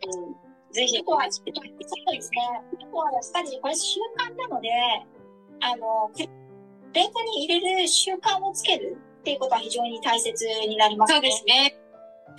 [0.08, 0.50] うん。
[0.72, 2.40] ぜひあとは、そうですね。
[2.80, 4.70] あとは、やっぱり、これ習慣なので、
[5.62, 6.20] あの、ク
[6.94, 11.16] レートに入れる習慣をつけるっていうことは非常に大切になりますね。
[11.16, 11.76] そうですね。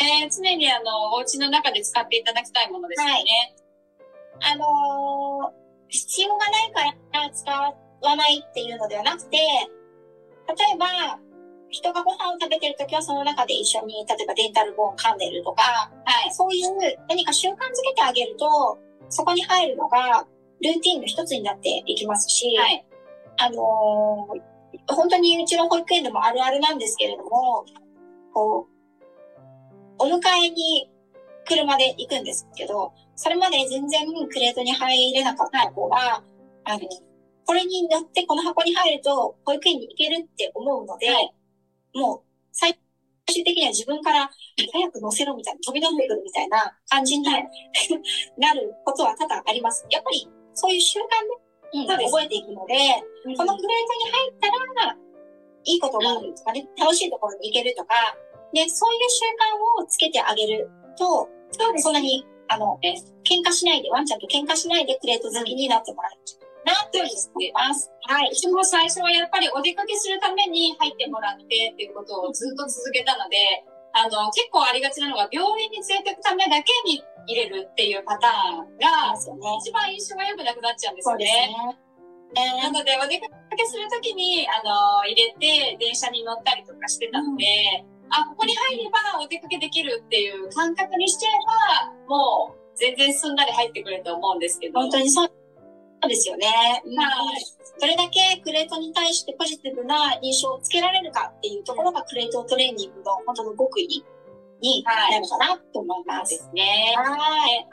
[0.01, 3.13] えー、常にあの、お家の中で使っていただきたいものですよね。
[4.41, 5.53] はい、あのー、
[5.89, 9.45] 必要がないから使わないっていうのではなくて、例
[10.75, 11.19] えば、
[11.71, 15.63] 人がご飯を食べてるときはその中で一緒に、例えばデンタルボーン噛んでるとか、
[16.05, 20.27] はい、そういう何か習慣づけてあげると、そこに入るのが
[20.63, 22.85] ルーティンの一つになっていきますし、はい、
[23.41, 27.65] あのー、本当にうちの保育園でもあるあるなんですけれども、
[28.33, 30.91] こう、お迎えに
[31.47, 36.23] 車で行くんですけど、それまで全然クレートに入れなかった子が、
[36.65, 36.81] あの、
[37.47, 41.35] これに乗ってこの箱に入ると保育園に行けるって思うので、はい
[41.95, 42.21] もう、
[42.53, 42.79] 最
[43.27, 44.31] 終的には自分から
[44.73, 47.49] 早く乗せろみたいな、飛び乗ってくるみたいな感じになる
[48.85, 49.87] ことは多々あります。
[49.91, 52.75] やっぱり、そういう習慣で、うん、覚えていくので、
[53.27, 54.49] うん、このグレートに入った
[54.87, 54.97] ら、
[55.65, 57.95] いいことがあるとかね、楽しいところに行けるとか、
[58.53, 59.25] で、そういう習
[59.79, 61.29] 慣をつけてあげると、
[61.79, 66.41] そんなに、あの、喧嘩しないで、ワンちゃんと喧嘩しないでクレート好きになってもらえる。
[66.65, 67.09] なって思
[67.41, 67.91] います。
[68.03, 68.31] はい。
[68.35, 73.37] 私も最初はやっぱりお出かけするために入ってもらってっていうことをずっと続けたので、
[73.93, 81.27] あの、結構ありがちなのが病院に連れてくためだけに入れるっていうパターンが、一番印象が良くなくなっちゃうんですよね。
[82.35, 83.27] ねなので、お出か
[83.57, 87.45] けするときに、あの、入れて、電車に乗ったりとかしてたので、
[88.05, 91.33] うん、あ、ここに入ればお出かけできるっていう感覚にしちゃえ
[92.07, 94.81] ば、もう、全然すんなり入ってくると思うんですけど。
[94.81, 95.33] 本当にそう
[96.03, 96.47] そうですよね。
[96.47, 97.61] はい。
[97.81, 104.05] どれだけクレートに対してポジティブな印象をつけられるかっていうところがクレートトレーニングの本当の極意
[104.61, 106.31] になるかなと思います。
[106.31, 106.95] ですね。
[106.97, 107.67] はい。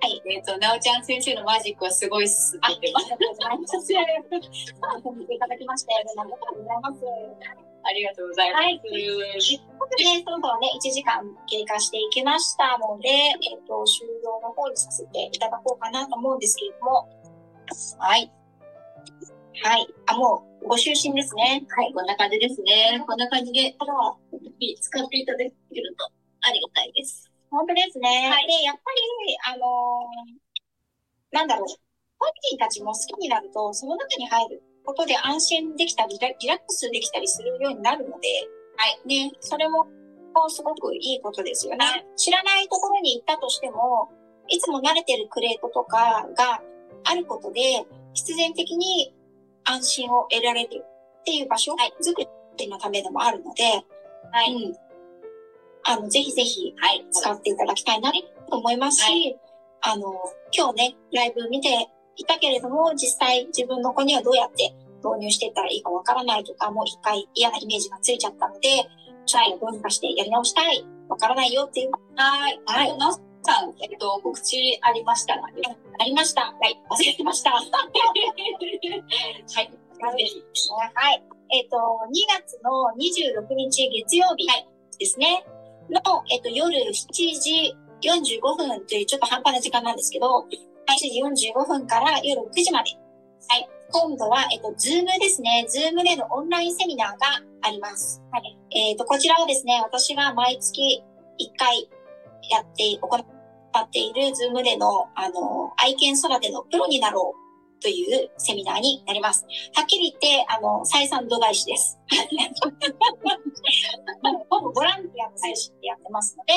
[0.00, 0.22] はい。
[0.32, 2.58] えっ、ー、と、なおちゃん先生のマジックはすごいっす。
[2.62, 3.76] ありがとうございます。
[5.12, 7.04] 見ていただきまして、ありがとうございます。
[7.82, 8.64] ありがとうございます。
[8.64, 8.80] はい。
[8.80, 9.16] という
[9.78, 17.08] ことで、そろそろね、1時間経過していきましたので、えっ、ー、と、終了の方にさせていただこうかなと思うんですけれども、
[17.98, 18.30] はい。
[19.62, 19.86] はい。
[20.06, 21.66] あ、もう、ご就寝ですね。
[21.68, 23.02] はい、こんな感じですね。
[23.06, 23.74] こんな感じで、
[24.80, 26.04] 使っていただけると
[26.42, 27.30] ありがたいです。
[27.50, 28.30] 本当ですね。
[28.30, 28.46] はい。
[28.46, 31.66] で、やっぱり、あのー、なんだろう。
[32.18, 38.28] 本人たちも好きになると、その中に入ることで安心できたり、リラックスできたりするようになるので、
[38.76, 39.08] はい。
[39.08, 39.86] ね、それも、
[40.48, 42.06] すごくいいことですよね。
[42.16, 44.10] 知らないところに行ったとしても、
[44.48, 46.62] いつも慣れてるクレートとかが
[47.04, 47.84] あることで、
[48.14, 49.14] 必然的に
[49.64, 50.84] 安心を得られる
[51.20, 52.14] っていう場所作
[52.58, 53.62] りのためでもあるので、
[54.32, 54.54] はい。
[54.54, 54.76] うん、
[55.84, 59.40] あの、ぜひぜひ、はい、使っていただきたいなと思いますし、はい、
[59.82, 60.14] あの、
[60.52, 64.74] 今日ね、ライブ見ていたけれども、実際自分の子にはどうやって
[65.04, 68.68] 導入していったらいいかわからないとか、もう一回嫌なイメージがついちゃったので、
[69.26, 71.90] ちょっとどうにかしてやり直したい、わからないよっていう。
[72.16, 72.60] はい。
[72.66, 72.98] はい。
[73.42, 75.62] さん、えっと、告知ありましたので。
[76.00, 76.42] ありました。
[76.42, 76.80] はい。
[76.90, 77.50] 忘れてました。
[77.52, 77.66] はい。
[80.16, 80.42] ぜひ。
[80.94, 81.22] はい。
[81.52, 84.46] えっ、と、2月の26日月曜日
[84.98, 85.44] ですね。
[85.90, 90.46] の、えっ、と、夜7時45分というちょっと半端な時間なんですけど、
[90.88, 92.90] 7時45分から夜9時まで。
[93.48, 93.68] はい。
[93.92, 95.66] 今度は、えっと、ズームですね。
[95.68, 97.16] ズームでのオンラインセミナーが
[97.62, 98.22] あります。
[98.30, 98.56] はい。
[98.70, 101.02] えっ、と、こちらはですね、私が毎月
[101.40, 101.88] 1回
[102.50, 109.46] やって、行っているズームでの、あの、愛犬育てのプロになろうというセミナーになります。
[109.74, 111.98] はっきり言って、あの、採算度外視です。
[114.50, 116.52] ほぼボランティアの精神でやってますので、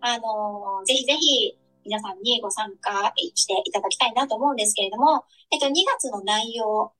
[0.00, 6.92] あの、ぜひぜひ皆さんにご参加していただきたいなと思うんですけれども、えっと、2月の内容、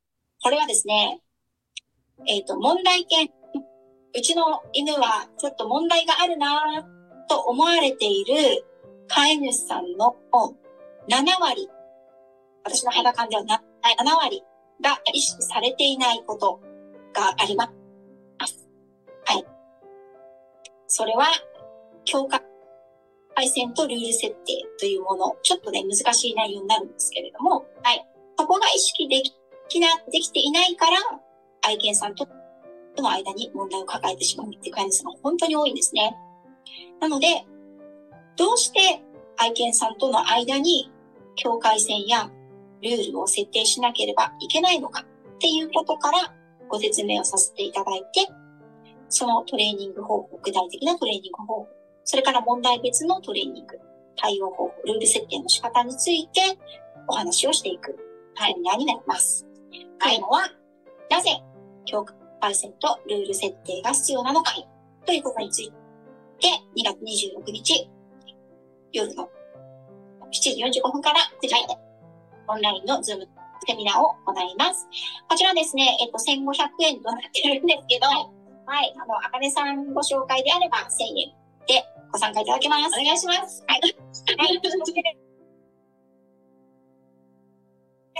[0.43, 1.21] これはですね、
[2.27, 3.31] えっと、問題犬。
[4.13, 6.85] うちの犬はちょっと問題があるな
[7.31, 8.35] と思われている
[9.07, 10.17] 飼い主さんの
[11.09, 11.71] 7割、
[12.65, 14.43] 私の肌感ではな7割
[14.83, 16.61] が意識されていないこと
[17.15, 17.71] がありま
[18.47, 18.69] す。
[19.25, 19.47] はい。
[20.89, 21.27] それは、
[22.05, 22.43] 境界
[23.49, 28.05] 線とルール設定というもの、ちょっとね、難しい内容になるんですけれども、はい。
[28.37, 29.23] そこが意識で
[29.69, 30.97] きな、できていないから、
[31.63, 32.27] 愛犬さんと
[32.97, 36.19] の間に問題を抱えてしまうっていう飼い主さんが本当に多いんですね。
[37.01, 37.27] なので、
[38.37, 39.03] どうして
[39.37, 40.91] 愛犬さんとの間に
[41.37, 42.31] 境界線や
[42.83, 46.35] ルールを設定しなければいけないのかっていうことから
[46.69, 48.29] ご説明をさせていただいて、
[49.09, 51.69] そのトレーニング方法、具体的なトレーニング方法、
[52.05, 53.79] それから問題別のトレーニング、
[54.17, 56.41] 対応方法、ルール設定の仕方について
[57.09, 57.97] お話をしていく
[58.39, 59.47] セミナーになります。
[59.71, 60.49] テーマは、
[61.11, 61.31] なぜ
[61.85, 62.05] 境
[62.41, 64.53] 界線とルール設定が必要なのか
[65.05, 65.73] ということについ
[66.41, 67.89] で、2月26日、
[68.93, 69.29] 夜の
[70.31, 71.81] 7時45分から9時まで、
[72.49, 73.29] オンラインのズーム
[73.67, 74.87] セミナーを行います。
[75.29, 81.35] こちらですね、えっと、1500円となってるんですけど、はい、あの、あかねさんご紹介であれば1000円
[81.67, 82.99] でご参加いただけます。
[82.99, 83.65] お願いします。
[83.67, 83.81] はい。
[83.83, 84.61] はい。
[84.61, 84.71] で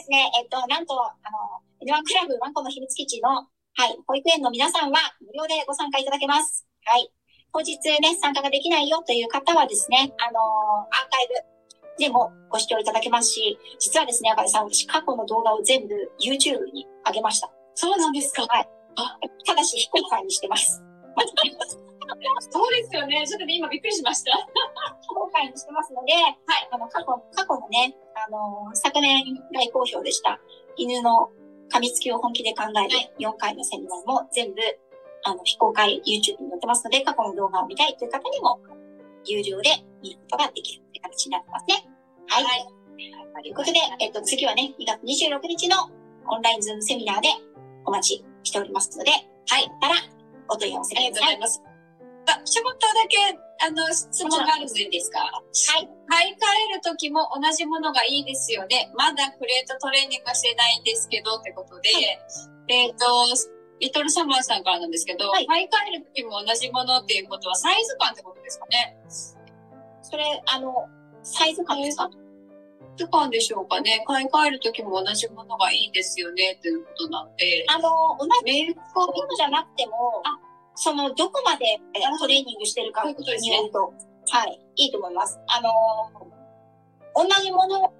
[0.03, 6.67] すね、えっと、なんと、あの、N1 クラブワンコの秘密基地の、はい、保育園の皆さんは無料でご参加いただけます。
[6.85, 7.11] はい。
[7.53, 11.51] 当日ね、参加ができないよという方はですね、あのーアーカイブ
[11.99, 17.51] でもご視聴いただけますし、実はですね、あかねさん、私過去の動画を全部 YouTube に上げました。
[17.75, 18.43] そうなんですか。
[18.43, 18.69] はい。
[19.47, 20.83] ただし非公開にしてます。
[22.51, 23.27] そうですよね。
[23.27, 24.33] ちょっと今びっくりしました。
[25.01, 26.35] 非公開にしてますので、はい、
[26.71, 30.41] あの、過去、過去のね、あのー昨年大好評でした、
[30.77, 31.31] 犬の
[31.71, 34.61] 噛みつきを本気で考える4回のセミナーも全部、
[35.25, 38.59] あの、非公開 YouTube に載ってますので、過去の動画を見たいという方にも、
[39.25, 39.71] 有料で
[40.03, 41.89] 見ることができるという形になってますね。
[42.29, 42.45] はい。
[43.43, 45.77] ということで、えっと、次はね、2月26日の
[46.29, 47.29] オンラインズームセミナーで
[47.85, 49.17] お待ちしておりますので、は
[49.59, 49.95] い、たら
[50.49, 51.39] お問い合わせありください。
[51.39, 51.71] がとうございま
[52.37, 52.41] す。
[52.41, 53.17] あ、ちょこっとだけ、
[53.67, 55.19] あの、質問があるんですか？
[55.21, 55.43] は
[55.81, 55.89] い。
[56.09, 56.37] 買い替
[56.71, 58.91] える時も同じものがいいですよね。
[58.97, 61.91] まだクレートトレーニングしてないんですけどってことで、
[62.69, 63.07] えっ、と、
[63.81, 68.97] リトルサマーさんからなんですけど、はい買い替える時も同じものっていうことはサイズ感ってことですかね？
[70.03, 70.87] それ、あの、
[71.23, 72.05] サイズ感ですか？
[72.05, 72.13] サイ
[72.99, 74.05] ズ感でしょうかね。
[74.07, 77.65] 買い替える時も同じものがいいですよねっていうことなんで。
[77.69, 80.23] あの、同じメーカーじゃなくても、
[80.75, 81.65] その、どこまで
[81.95, 83.95] えトレーニングしてるかそういうと、
[84.29, 85.39] はい、いいと思います。
[85.49, 85.71] あの、
[87.15, 87.93] 同じもの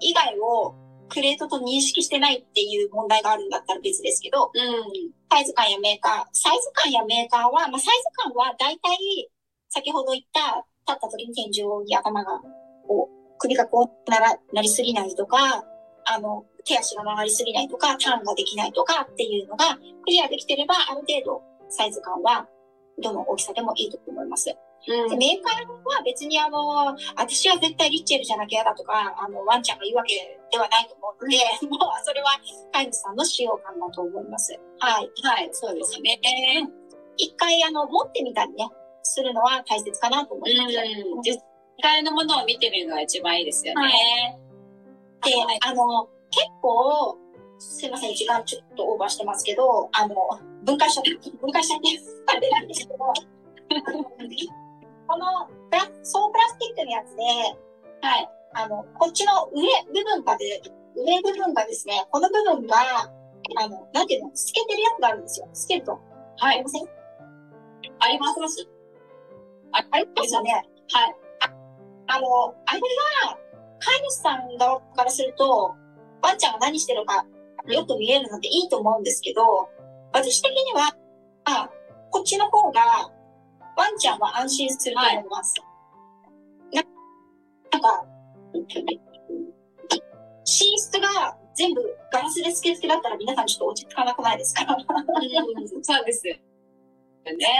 [0.00, 0.74] 以外を
[1.14, 5.14] クレートと認識してないっていう問題があるんだったら別ですけど、うん。
[5.30, 9.30] サイズ感やメーカー、サイズ感やメーカーは、まあ、サイズ感は大体、
[9.68, 12.40] 先ほど言った、立った時に天井に頭が、
[12.86, 15.64] こう、首がこうなら、なりすぎないとか、
[16.06, 22.46] あの、手足が曲がりすぎないとか、ターンができないとかっていうのが、クリアできてれば、ある程度、サイズ感は、
[23.02, 24.54] どの大きさでもいいと思います。
[24.86, 30.14] うんで、メーカーは別にあの、私は絶対リッチェルじゃなきゃ嫌だとか、あの、ワンちゃんが言うわけ
[30.50, 31.36] ではないと思うので、
[31.68, 32.38] もう、それは
[32.72, 34.52] 飼い主さんの使用感だと思います。
[34.78, 35.10] はい。
[35.22, 36.20] はい、そうですね。
[37.16, 38.68] 一回、あの、持ってみたりね、
[39.02, 40.74] するのは大切かなと思います。
[41.14, 41.22] うん。
[41.22, 41.40] 実
[41.82, 43.82] 際のものを見てみるのが一番いいですよね。
[43.82, 44.44] は
[45.24, 45.32] で、
[45.66, 47.16] あの、結構、
[47.58, 50.14] すいません、時間ちょっとオーバーしてますけど、あの、
[50.64, 51.88] 分解しちゃって、分解しちゃって、
[52.26, 52.98] あれなんですけど、
[55.06, 57.22] このプラ、総プラスチックのやつで、
[58.06, 60.62] はい、あの、こっちの上部分がで、
[60.96, 62.76] 上部分がですね、この部分が、
[63.60, 65.48] あの、なんていうの、透けてるやつがあるんですよ。
[65.52, 66.00] 透けると。
[66.40, 66.58] あはい。
[66.58, 66.88] りません？
[68.00, 68.66] あります
[69.72, 70.52] あありますよね。
[70.90, 71.16] はい。
[72.06, 73.38] あの、あれが、
[73.78, 75.74] 飼い主さん側からすると、
[76.22, 77.26] ワンちゃんが何してるか
[77.66, 79.42] よく見えるのでいいと思うんですけど、
[80.12, 80.96] 私的には、
[81.44, 81.70] あ
[82.10, 82.80] こっちの方が、
[83.76, 85.54] ワンちゃんは安心すると思います。
[86.72, 86.82] な
[87.72, 88.04] なんか、
[88.54, 88.62] 寝
[90.46, 91.82] 室が全部
[92.12, 94.62] ガラスで付け付けだったら皆さんちょっと落ち着かなくないですか？
[94.64, 96.40] うんそうですよね。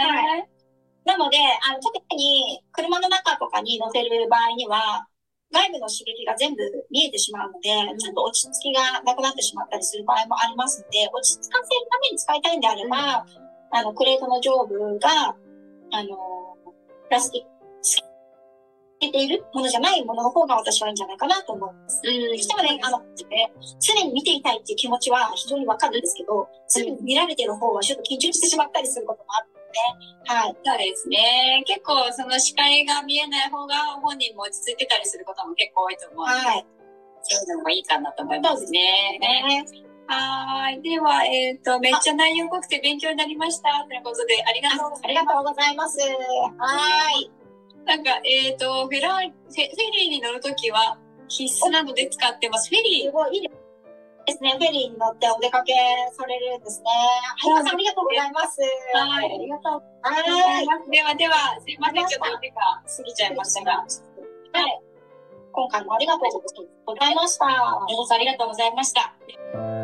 [0.09, 0.49] はい
[1.05, 5.05] なので、あの、特に車の中とかに乗せる場合には、
[5.53, 7.69] 外部の刺激が全部見えてしまうので、
[7.99, 13.23] ちょっと落ち着きがなくなってしまったりする場合もありますので、落ち着かせるために使いたいんであれば、
[13.69, 15.35] あの、クレートの上部が、
[15.91, 16.55] あの、
[17.05, 17.97] プラスチック、つ
[18.99, 22.01] けているものじゃないものの方が私はいいんじゃないかなと思います。
[22.03, 22.37] うん。
[22.37, 30.55] してもね、あの、ね常に見ていたいっていう気持ちは非常にわかるんですけど、常に見られてる方はちょっと緊張してしまったりすることもあるので、はい。
[30.63, 31.63] そうですね。
[31.67, 36.65] 結構その視界が見えない方が本人も落ち着いてたりすることも結構多いと思うので、はい。
[37.23, 39.17] そういうのもいいかなと思いますね。
[39.19, 39.65] ね。
[40.07, 40.81] はーい。
[40.81, 43.85] では、えっ、と、めっちゃ内容濃くて勉強になりました。
[43.87, 45.07] ということで、ありがとうござあいます。
[45.07, 45.99] りがとうございます。
[46.57, 47.31] はい。
[47.85, 52.69] なんか、えっ、と、フェラーリ、フェフェリーに乗るときは必須なので使ってます。
[52.69, 53.49] フェリー、すごいいい
[54.25, 54.57] ですね。
[54.57, 55.73] フェリーに乗ってお出かけ
[56.13, 56.89] されるんですね。
[57.37, 58.61] はい、さんありがとうございます。
[58.93, 59.83] はいありがとう。
[60.01, 60.09] は。
[60.09, 62.07] はいではでは、すいません。
[62.07, 63.71] ちょっとお時間過ぎちゃいましたが。
[63.77, 64.81] はい。
[65.51, 66.41] 今回もありがとう
[66.85, 67.45] ございました。
[67.45, 69.74] どうぞありがとうございました。